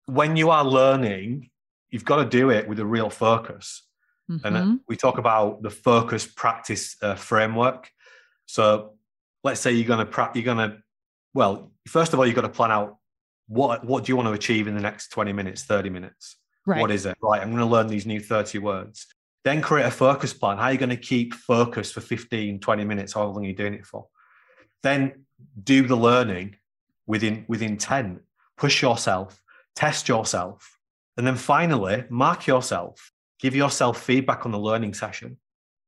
when 0.07 0.37
you 0.37 0.51
are 0.51 0.65
learning, 0.65 1.51
you've 1.91 2.05
got 2.05 2.17
to 2.17 2.25
do 2.25 2.51
it 2.51 2.67
with 2.69 2.79
a 2.81 2.87
real 2.87 3.11
focus. 3.11 3.83
And 4.29 4.57
uh, 4.57 4.63
Mhm. 4.63 4.81
we 4.89 4.97
talk 4.97 5.19
about 5.19 5.63
the 5.63 5.71
focus 5.71 6.27
practice 6.27 6.97
uh, 7.03 7.15
framework. 7.15 7.91
So 8.47 8.95
let's 9.43 9.61
say 9.61 9.73
you're 9.73 9.87
going 9.87 10.07
to 10.07 10.31
you're 10.35 10.45
going 10.45 10.71
to 10.71 10.79
well, 11.35 11.73
first 11.89 12.13
of 12.13 12.19
all, 12.19 12.27
you've 12.27 12.37
got 12.37 12.43
to 12.43 12.49
plan 12.49 12.71
out 12.71 12.97
what 13.49 13.85
what 13.85 14.05
do 14.05 14.13
you 14.13 14.17
want 14.17 14.29
to 14.29 14.33
achieve 14.33 14.67
in 14.69 14.75
the 14.75 14.81
next 14.81 15.09
20 15.09 15.33
minutes, 15.33 15.65
30 15.65 15.91
minutes. 15.91 16.37
Right. 16.67 16.81
What 16.81 16.91
is 16.91 17.05
it? 17.05 17.17
Right, 17.21 17.43
I'm 17.43 17.51
going 17.51 17.59
to 17.59 17.67
learn 17.67 17.89
these 17.89 18.07
new 18.07 18.21
30 18.21 18.59
words. 18.59 19.07
Then 19.45 19.61
create 19.61 19.85
a 19.85 19.91
focus 19.91 20.33
plan. 20.33 20.57
How 20.57 20.65
are 20.65 20.73
you 20.73 20.79
going 20.79 20.89
to 20.89 20.97
keep 20.97 21.35
focus 21.35 21.93
for 21.93 22.01
15, 22.01 22.61
20 22.61 22.85
minutes, 22.85 23.13
how 23.13 23.27
long 23.27 23.45
are 23.45 23.49
you 23.49 23.55
doing 23.55 23.75
it 23.75 23.85
for? 23.85 24.07
Then 24.83 25.27
do 25.63 25.87
the 25.87 25.97
learning 25.97 26.57
within 27.07 27.45
with 27.49 27.61
intent. 27.61 28.23
Push 28.57 28.81
yourself, 28.81 29.43
test 29.77 30.09
yourself. 30.09 30.79
And 31.17 31.27
then 31.27 31.37
finally, 31.37 32.05
mark 32.09 32.47
yourself. 32.47 33.13
Give 33.41 33.55
yourself 33.55 34.01
feedback 34.01 34.47
on 34.47 34.53
the 34.53 34.59
learning 34.59 34.95
session. 34.95 35.37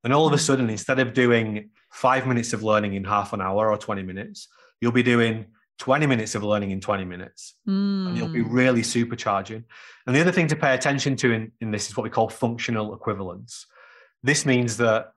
And 0.06 0.14
all 0.14 0.24
of 0.28 0.32
a 0.32 0.36
Mm. 0.36 0.46
sudden, 0.48 0.70
instead 0.70 1.00
of 1.00 1.14
doing 1.14 1.70
five 1.90 2.28
minutes 2.28 2.52
of 2.52 2.62
learning 2.62 2.94
in 2.94 3.02
half 3.04 3.32
an 3.32 3.40
hour 3.40 3.72
or 3.72 3.76
20 3.76 4.04
minutes, 4.04 4.46
you'll 4.80 4.92
be 4.92 5.02
doing 5.02 5.46
20 5.78 6.06
minutes 6.06 6.36
of 6.36 6.44
learning 6.44 6.70
in 6.70 6.80
20 6.80 7.04
minutes 7.04 7.54
and 7.66 8.16
you'll 8.16 8.28
be 8.28 8.44
Mm, 8.44 8.52
really 8.60 8.82
supercharging. 8.82 9.64
And 10.06 10.14
the 10.14 10.20
other 10.20 10.30
thing 10.30 10.46
to 10.46 10.54
pay 10.56 10.74
attention 10.74 11.16
to 11.16 11.32
in, 11.32 11.50
in 11.60 11.72
this 11.72 11.88
is 11.88 11.96
what 11.96 12.04
we 12.04 12.10
call 12.10 12.28
functional 12.28 12.94
equivalence. 12.94 13.66
This 14.22 14.46
means 14.46 14.76
that 14.76 15.12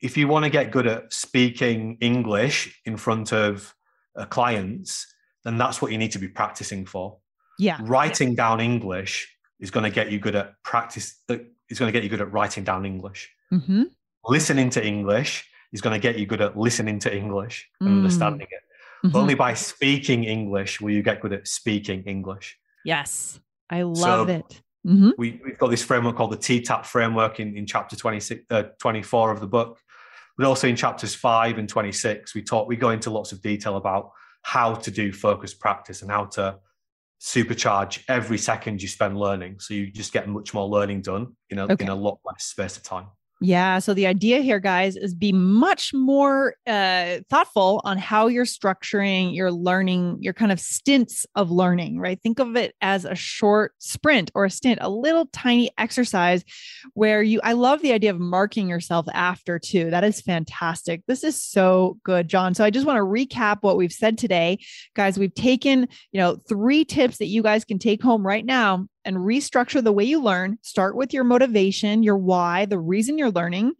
if 0.00 0.16
you 0.16 0.28
want 0.28 0.44
to 0.46 0.50
get 0.50 0.70
good 0.72 0.86
at 0.86 1.12
speaking 1.12 1.98
English 2.00 2.80
in 2.86 2.96
front 2.96 3.32
of 3.34 3.74
uh, 4.16 4.24
clients, 4.24 5.06
then 5.44 5.58
that's 5.58 5.82
what 5.82 5.92
you 5.92 5.98
need 5.98 6.12
to 6.12 6.18
be 6.18 6.28
practicing 6.28 6.86
for. 6.86 7.18
yeah. 7.58 7.78
Writing 7.82 8.34
down 8.34 8.60
English 8.60 9.14
is 9.60 9.70
going 9.70 9.84
to 9.84 9.90
get 9.90 10.10
you 10.10 10.18
good 10.18 10.36
at 10.36 10.54
practice. 10.62 11.06
uh, 11.28 11.36
Is 11.68 11.78
going 11.78 11.92
to 11.92 11.96
get 11.96 12.02
you 12.04 12.10
good 12.10 12.20
at 12.26 12.32
writing 12.32 12.64
down 12.64 12.84
English. 12.86 13.30
hmm 13.50 13.84
Listening 14.28 14.70
to 14.70 14.84
English 14.86 15.48
is 15.72 15.80
going 15.80 15.94
to 15.94 16.00
get 16.00 16.18
you 16.18 16.26
good 16.26 16.40
at 16.40 16.56
listening 16.56 16.98
to 17.00 17.14
English 17.14 17.68
and 17.80 17.88
Mm. 17.88 17.96
understanding 17.98 18.46
it. 18.50 18.62
Mhm. 19.08 19.14
Only 19.16 19.34
by 19.34 19.54
speaking 19.54 20.24
English 20.24 20.80
will 20.80 20.90
you 20.92 21.02
get 21.02 21.20
good 21.20 21.32
at 21.32 21.48
speaking 21.48 22.04
English. 22.04 22.58
Yes. 22.84 23.40
I 23.70 23.82
love 23.82 24.28
So- 24.28 24.34
it. 24.34 24.62
Mhm. 24.86 25.12
We, 25.16 25.40
we've 25.44 25.58
got 25.58 25.70
this 25.70 25.82
framework 25.84 26.16
called 26.16 26.32
the 26.32 26.36
TTAP 26.36 26.84
framework 26.86 27.40
in, 27.40 27.56
in 27.56 27.66
chapter 27.66 27.96
26, 27.96 28.44
uh, 28.50 28.64
24 28.78 29.30
of 29.32 29.40
the 29.40 29.46
book. 29.46 29.80
But 30.36 30.46
also 30.46 30.66
in 30.68 30.76
chapters 30.76 31.14
five 31.14 31.58
and 31.58 31.68
26, 31.68 32.34
we 32.34 32.42
talk, 32.42 32.66
we 32.68 32.76
go 32.76 32.90
into 32.90 33.10
lots 33.10 33.32
of 33.32 33.42
detail 33.42 33.76
about 33.76 34.10
how 34.42 34.74
to 34.74 34.90
do 34.90 35.12
focused 35.12 35.60
practice 35.60 36.02
and 36.02 36.10
how 36.10 36.24
to 36.26 36.58
supercharge 37.20 38.02
every 38.08 38.38
second 38.38 38.82
you 38.82 38.88
spend 38.88 39.16
learning. 39.18 39.60
So 39.60 39.74
you 39.74 39.90
just 39.92 40.12
get 40.12 40.28
much 40.28 40.52
more 40.54 40.66
learning 40.66 41.02
done 41.02 41.36
in 41.50 41.58
a, 41.58 41.64
Okay. 41.72 41.84
in 41.84 41.90
a 41.90 41.94
lot 41.94 42.18
less 42.24 42.44
space 42.44 42.76
of 42.76 42.82
time. 42.82 43.06
Yeah. 43.44 43.80
So 43.80 43.92
the 43.92 44.06
idea 44.06 44.40
here, 44.40 44.60
guys, 44.60 44.94
is 44.94 45.14
be 45.14 45.32
much 45.32 45.92
more 45.92 46.54
uh, 46.64 47.18
thoughtful 47.28 47.80
on 47.82 47.98
how 47.98 48.28
you're 48.28 48.44
structuring 48.44 49.34
your 49.34 49.50
learning, 49.50 50.18
your 50.20 50.32
kind 50.32 50.52
of 50.52 50.60
stints 50.60 51.26
of 51.34 51.50
learning, 51.50 51.98
right? 51.98 52.20
Think 52.22 52.38
of 52.38 52.56
it 52.56 52.76
as 52.80 53.04
a 53.04 53.16
short 53.16 53.72
sprint 53.78 54.30
or 54.36 54.44
a 54.44 54.50
stint, 54.50 54.78
a 54.80 54.88
little 54.88 55.26
tiny 55.32 55.72
exercise 55.76 56.44
where 56.94 57.20
you, 57.20 57.40
I 57.42 57.54
love 57.54 57.82
the 57.82 57.92
idea 57.92 58.10
of 58.10 58.20
marking 58.20 58.68
yourself 58.68 59.06
after 59.12 59.58
too. 59.58 59.90
That 59.90 60.04
is 60.04 60.20
fantastic. 60.20 61.02
This 61.08 61.24
is 61.24 61.42
so 61.42 61.98
good, 62.04 62.28
John. 62.28 62.54
So 62.54 62.62
I 62.62 62.70
just 62.70 62.86
want 62.86 62.98
to 62.98 63.02
recap 63.02 63.58
what 63.62 63.76
we've 63.76 63.92
said 63.92 64.18
today. 64.18 64.58
Guys, 64.94 65.18
we've 65.18 65.34
taken, 65.34 65.88
you 66.12 66.20
know, 66.20 66.36
three 66.48 66.84
tips 66.84 67.18
that 67.18 67.26
you 67.26 67.42
guys 67.42 67.64
can 67.64 67.80
take 67.80 68.04
home 68.04 68.24
right 68.24 68.46
now 68.46 68.86
and 69.04 69.16
restructure 69.16 69.82
the 69.82 69.92
way 69.92 70.04
you 70.04 70.22
learn. 70.22 70.58
Start 70.62 70.96
with 70.96 71.12
your 71.12 71.24
motivation, 71.24 72.02
your 72.02 72.16
why, 72.16 72.66
the 72.66 72.78
reason 72.78 73.18
you're 73.18 73.30
learning. 73.30 73.72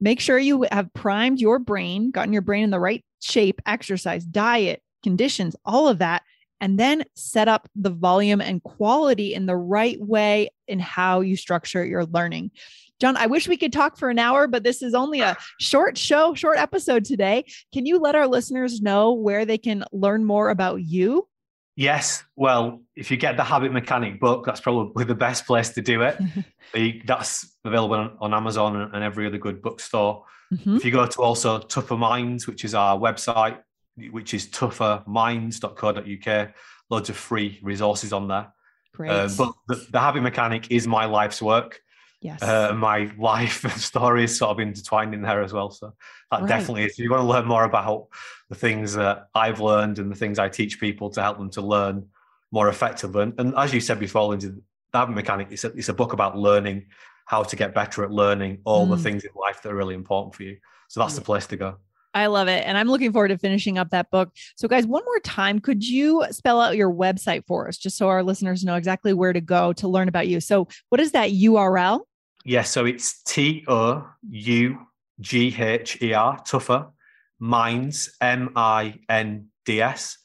Make 0.00 0.20
sure 0.20 0.38
you 0.38 0.66
have 0.70 0.92
primed 0.92 1.40
your 1.40 1.58
brain, 1.58 2.10
gotten 2.10 2.32
your 2.32 2.42
brain 2.42 2.64
in 2.64 2.70
the 2.70 2.80
right 2.80 3.04
shape, 3.20 3.60
exercise, 3.66 4.24
diet, 4.24 4.82
conditions, 5.02 5.56
all 5.64 5.88
of 5.88 5.98
that. 5.98 6.22
And 6.60 6.78
then 6.78 7.04
set 7.14 7.48
up 7.48 7.68
the 7.74 7.90
volume 7.90 8.40
and 8.40 8.62
quality 8.62 9.34
in 9.34 9.46
the 9.46 9.56
right 9.56 10.00
way 10.00 10.48
in 10.66 10.78
how 10.80 11.20
you 11.20 11.36
structure 11.36 11.84
your 11.84 12.06
learning. 12.06 12.50
John, 12.98 13.16
I 13.16 13.26
wish 13.26 13.46
we 13.46 13.58
could 13.58 13.74
talk 13.74 13.98
for 13.98 14.08
an 14.08 14.18
hour, 14.18 14.46
but 14.46 14.64
this 14.64 14.82
is 14.82 14.94
only 14.94 15.20
a 15.20 15.36
short 15.60 15.98
show, 15.98 16.32
short 16.32 16.56
episode 16.56 17.04
today. 17.04 17.44
Can 17.74 17.84
you 17.84 17.98
let 17.98 18.14
our 18.14 18.26
listeners 18.26 18.80
know 18.80 19.12
where 19.12 19.44
they 19.44 19.58
can 19.58 19.84
learn 19.92 20.24
more 20.24 20.48
about 20.48 20.82
you? 20.82 21.28
Yes. 21.76 22.24
Well, 22.36 22.80
if 22.96 23.10
you 23.10 23.16
get 23.18 23.36
the 23.36 23.44
Habit 23.44 23.70
Mechanic 23.72 24.18
book, 24.18 24.46
that's 24.46 24.60
probably 24.60 25.04
the 25.04 25.14
best 25.14 25.46
place 25.46 25.68
to 25.70 25.82
do 25.82 26.02
it. 26.02 26.18
The- 26.74 27.00
that's 27.06 27.56
available 27.64 27.94
on, 27.94 28.16
on 28.20 28.34
Amazon 28.34 28.90
and 28.92 29.04
every 29.04 29.24
other 29.26 29.38
good 29.38 29.62
bookstore. 29.62 30.24
Mhm. 30.52 30.76
If 30.76 30.84
you 30.84 30.90
go 30.90 31.06
to 31.06 31.22
also 31.22 31.60
Tougher 31.60 31.96
Minds, 31.96 32.46
which 32.48 32.64
is 32.64 32.74
our 32.74 32.98
website, 32.98 33.58
which 34.10 34.34
is 34.34 34.46
tougherminds.co.uk, 34.48 36.54
loads 36.90 37.08
of 37.08 37.16
free 37.16 37.58
resources 37.62 38.12
on 38.12 38.28
there. 38.28 38.48
Great. 38.94 39.10
Uh, 39.10 39.28
but 39.36 39.52
the, 39.68 39.86
the 39.90 40.00
Habit 40.00 40.22
Mechanic 40.22 40.70
is 40.70 40.86
my 40.86 41.04
life's 41.04 41.40
work. 41.40 41.80
Yes. 42.20 42.42
Uh, 42.42 42.72
my 42.74 43.10
life 43.18 43.64
and 43.64 43.72
story 43.74 44.24
is 44.24 44.36
sort 44.36 44.50
of 44.50 44.60
intertwined 44.60 45.14
in 45.14 45.22
there 45.22 45.42
as 45.42 45.52
well. 45.52 45.70
So 45.70 45.94
that 46.30 46.40
Right. 46.40 46.48
definitely 46.48 46.84
is. 46.84 46.92
If 46.92 46.98
you 46.98 47.10
want 47.10 47.22
to 47.22 47.26
learn 47.28 47.46
more 47.46 47.64
about 47.64 48.08
the 48.48 48.54
things 48.54 48.94
that 48.94 49.28
I've 49.34 49.60
learned 49.60 49.98
and 49.98 50.10
the 50.10 50.16
things 50.16 50.38
I 50.38 50.48
teach 50.48 50.80
people 50.80 51.10
to 51.10 51.22
help 51.22 51.38
them 51.38 51.50
to 51.50 51.60
learn 51.62 52.06
more 52.52 52.68
effectively. 52.68 53.22
And, 53.24 53.40
and 53.40 53.54
as 53.56 53.72
you 53.74 53.80
said 53.80 53.98
before, 53.98 54.28
Lindsay, 54.28 54.52
that 54.92 55.10
Mechanic 55.10 55.48
is 55.50 55.64
a, 55.64 55.68
it's 55.72 55.88
a 55.88 55.94
book 55.94 56.12
about 56.12 56.38
learning 56.38 56.86
how 57.26 57.42
to 57.42 57.56
get 57.56 57.74
better 57.74 58.04
at 58.04 58.10
learning 58.12 58.58
all 58.64 58.86
the 58.86 58.96
Mm. 58.96 59.02
things 59.02 59.24
in 59.24 59.30
life 59.34 59.60
that 59.62 59.72
are 59.72 59.74
really 59.76 59.94
important 59.96 60.34
for 60.34 60.44
you. 60.44 60.56
So 60.88 61.00
that's 61.00 61.16
the 61.16 61.20
place 61.22 61.46
to 61.48 61.56
go. 61.56 61.76
I 62.16 62.26
love 62.28 62.48
it. 62.48 62.64
And 62.66 62.78
I'm 62.78 62.88
looking 62.88 63.12
forward 63.12 63.28
to 63.28 63.36
finishing 63.38 63.76
up 63.76 63.90
that 63.90 64.10
book. 64.10 64.32
So, 64.56 64.68
guys, 64.68 64.86
one 64.86 65.04
more 65.04 65.20
time, 65.20 65.60
could 65.60 65.86
you 65.86 66.24
spell 66.30 66.60
out 66.62 66.74
your 66.76 66.90
website 66.90 67.44
for 67.46 67.68
us 67.68 67.76
just 67.76 67.98
so 67.98 68.08
our 68.08 68.22
listeners 68.22 68.64
know 68.64 68.74
exactly 68.74 69.12
where 69.12 69.32
to 69.34 69.40
go 69.40 69.72
to 69.74 69.86
learn 69.86 70.08
about 70.08 70.26
you? 70.26 70.40
So, 70.40 70.66
what 70.88 71.00
is 71.00 71.12
that 71.12 71.30
URL? 71.30 72.00
Yeah, 72.44 72.62
so 72.62 72.86
it's 72.86 73.22
T 73.24 73.64
O 73.68 74.08
U 74.30 74.78
G 75.20 75.54
H 75.58 76.00
E 76.00 76.14
R, 76.14 76.40
tougher, 76.44 76.88
minds, 77.38 78.16
M 78.20 78.50
I 78.56 79.00
N 79.08 79.48
D 79.66 79.82
S 79.82 80.16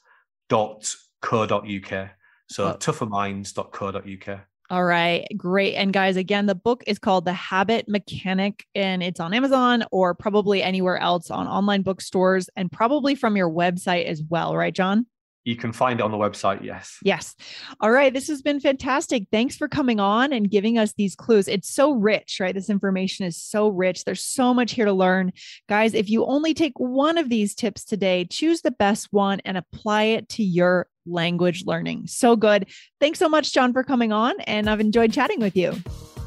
dot 0.48 0.96
co 1.22 1.46
dot 1.46 1.68
UK. 1.70 2.10
So 2.48 2.70
Oh. 2.70 2.74
tougherminds.co.uk. 2.78 4.40
All 4.72 4.86
right, 4.86 5.28
great. 5.36 5.76
And 5.76 5.92
guys, 5.92 6.16
again, 6.16 6.46
the 6.46 6.56
book 6.56 6.82
is 6.88 6.98
called 6.98 7.26
The 7.26 7.34
Habit 7.34 7.90
Mechanic 7.90 8.64
and 8.74 9.04
it's 9.04 9.20
on 9.20 9.34
Amazon 9.34 9.84
or 9.92 10.16
probably 10.16 10.64
anywhere 10.64 10.98
else 10.98 11.30
on 11.30 11.46
online 11.46 11.82
bookstores 11.82 12.50
and 12.56 12.72
probably 12.72 13.14
from 13.16 13.36
your 13.36 13.50
website 13.50 14.06
as 14.06 14.24
well, 14.24 14.56
right, 14.56 14.74
John? 14.74 15.08
You 15.44 15.58
can 15.58 15.74
find 15.74 16.00
it 16.00 16.04
on 16.04 16.12
the 16.12 16.18
website, 16.18 16.64
yes. 16.64 17.00
Yes. 17.04 17.36
All 17.82 17.92
right. 17.92 18.14
This 18.14 18.30
has 18.30 18.42
been 18.42 18.62
fantastic. 18.62 19.24
Thanks 19.30 19.58
for 19.58 19.68
coming 19.68 20.00
on 20.00 20.32
and 20.32 20.50
giving 20.50 20.78
us 20.78 20.94
these 20.94 21.16
clues. 21.16 21.50
It's 21.50 21.70
so 21.70 21.92
rich, 21.92 22.38
right? 22.40 22.56
This 22.56 22.70
information 22.70 23.26
is 23.26 23.42
so 23.42 23.68
rich. 23.68 24.06
There's 24.06 24.24
so 24.24 24.54
much 24.54 24.72
here 24.72 24.86
to 24.86 24.94
learn. 24.94 25.34
Guys, 25.68 25.96
if 25.96 26.10
you 26.10 26.26
only 26.26 26.54
take 26.54 26.80
one 26.80 27.18
of 27.18 27.28
these 27.28 27.56
tips 27.56 27.84
today, 27.84 28.24
choose 28.24 28.62
the 28.62 28.72
best 28.72 29.10
one 29.12 29.42
and 29.44 29.58
apply 29.58 30.04
it 30.04 30.30
to 30.30 30.44
your 30.44 30.88
language 31.06 31.66
learning. 31.66 32.08
So 32.08 32.36
good. 32.36 32.68
Thanks 33.00 33.20
so 33.20 33.30
much, 33.30 33.54
John, 33.54 33.74
for 33.74 33.84
coming 33.84 34.12
on. 34.12 34.40
And 34.42 34.70
I've 34.70 34.80
enjoyed 34.80 35.14
chatting 35.14 35.40
with 35.40 35.56
you. 35.56 35.76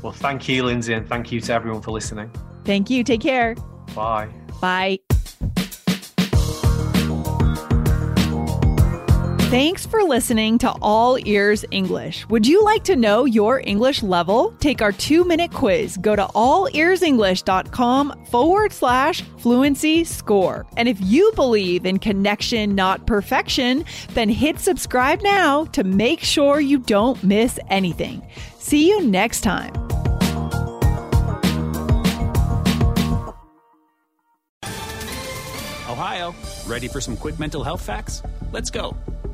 Well, 0.03 0.13
thank 0.13 0.49
you, 0.49 0.65
Lindsay, 0.65 0.93
and 0.93 1.09
thank 1.09 1.33
you 1.33 1.41
to 1.41 1.53
everyone 1.53 1.81
for 1.81 1.91
listening. 1.91 2.31
Thank 2.65 2.91
you. 2.91 3.05
Take 3.05 3.21
care. 3.21 3.55
Bye. 3.95 4.29
Bye. 4.61 4.99
Thanks 9.55 9.87
for 9.87 10.03
listening 10.03 10.59
to 10.59 10.75
All 10.83 11.17
Ears 11.29 11.65
English. 11.71 12.29
Would 12.29 12.45
you 12.45 12.65
like 12.65 12.83
to 12.85 12.97
know 12.97 13.25
your 13.25 13.61
English 13.61 14.03
level? 14.03 14.53
Take 14.59 14.83
our 14.83 14.91
two 14.91 15.23
minute 15.23 15.53
quiz. 15.53 15.97
Go 15.97 16.17
to 16.17 16.25
allearsenglish.com 16.25 18.25
forward 18.25 18.73
slash 18.73 19.23
fluency 19.39 20.03
score. 20.03 20.67
And 20.77 20.89
if 20.89 21.01
you 21.01 21.31
believe 21.37 21.87
in 21.87 22.01
connection, 22.01 22.75
not 22.75 23.07
perfection, 23.07 23.85
then 24.15 24.29
hit 24.29 24.59
subscribe 24.59 25.23
now 25.23 25.67
to 25.67 25.85
make 25.85 26.19
sure 26.19 26.59
you 26.59 26.81
don't 26.81 27.23
miss 27.23 27.61
anything. 27.71 28.27
See 28.59 28.89
you 28.89 29.03
next 29.03 29.43
time. 29.43 29.73
Ohio, 35.89 36.35
ready 36.67 36.89
for 36.89 37.01
some 37.01 37.17
quick 37.17 37.39
mental 37.39 37.63
health 37.63 37.83
facts? 37.83 38.21
Let's 38.51 38.71
go. 38.71 38.97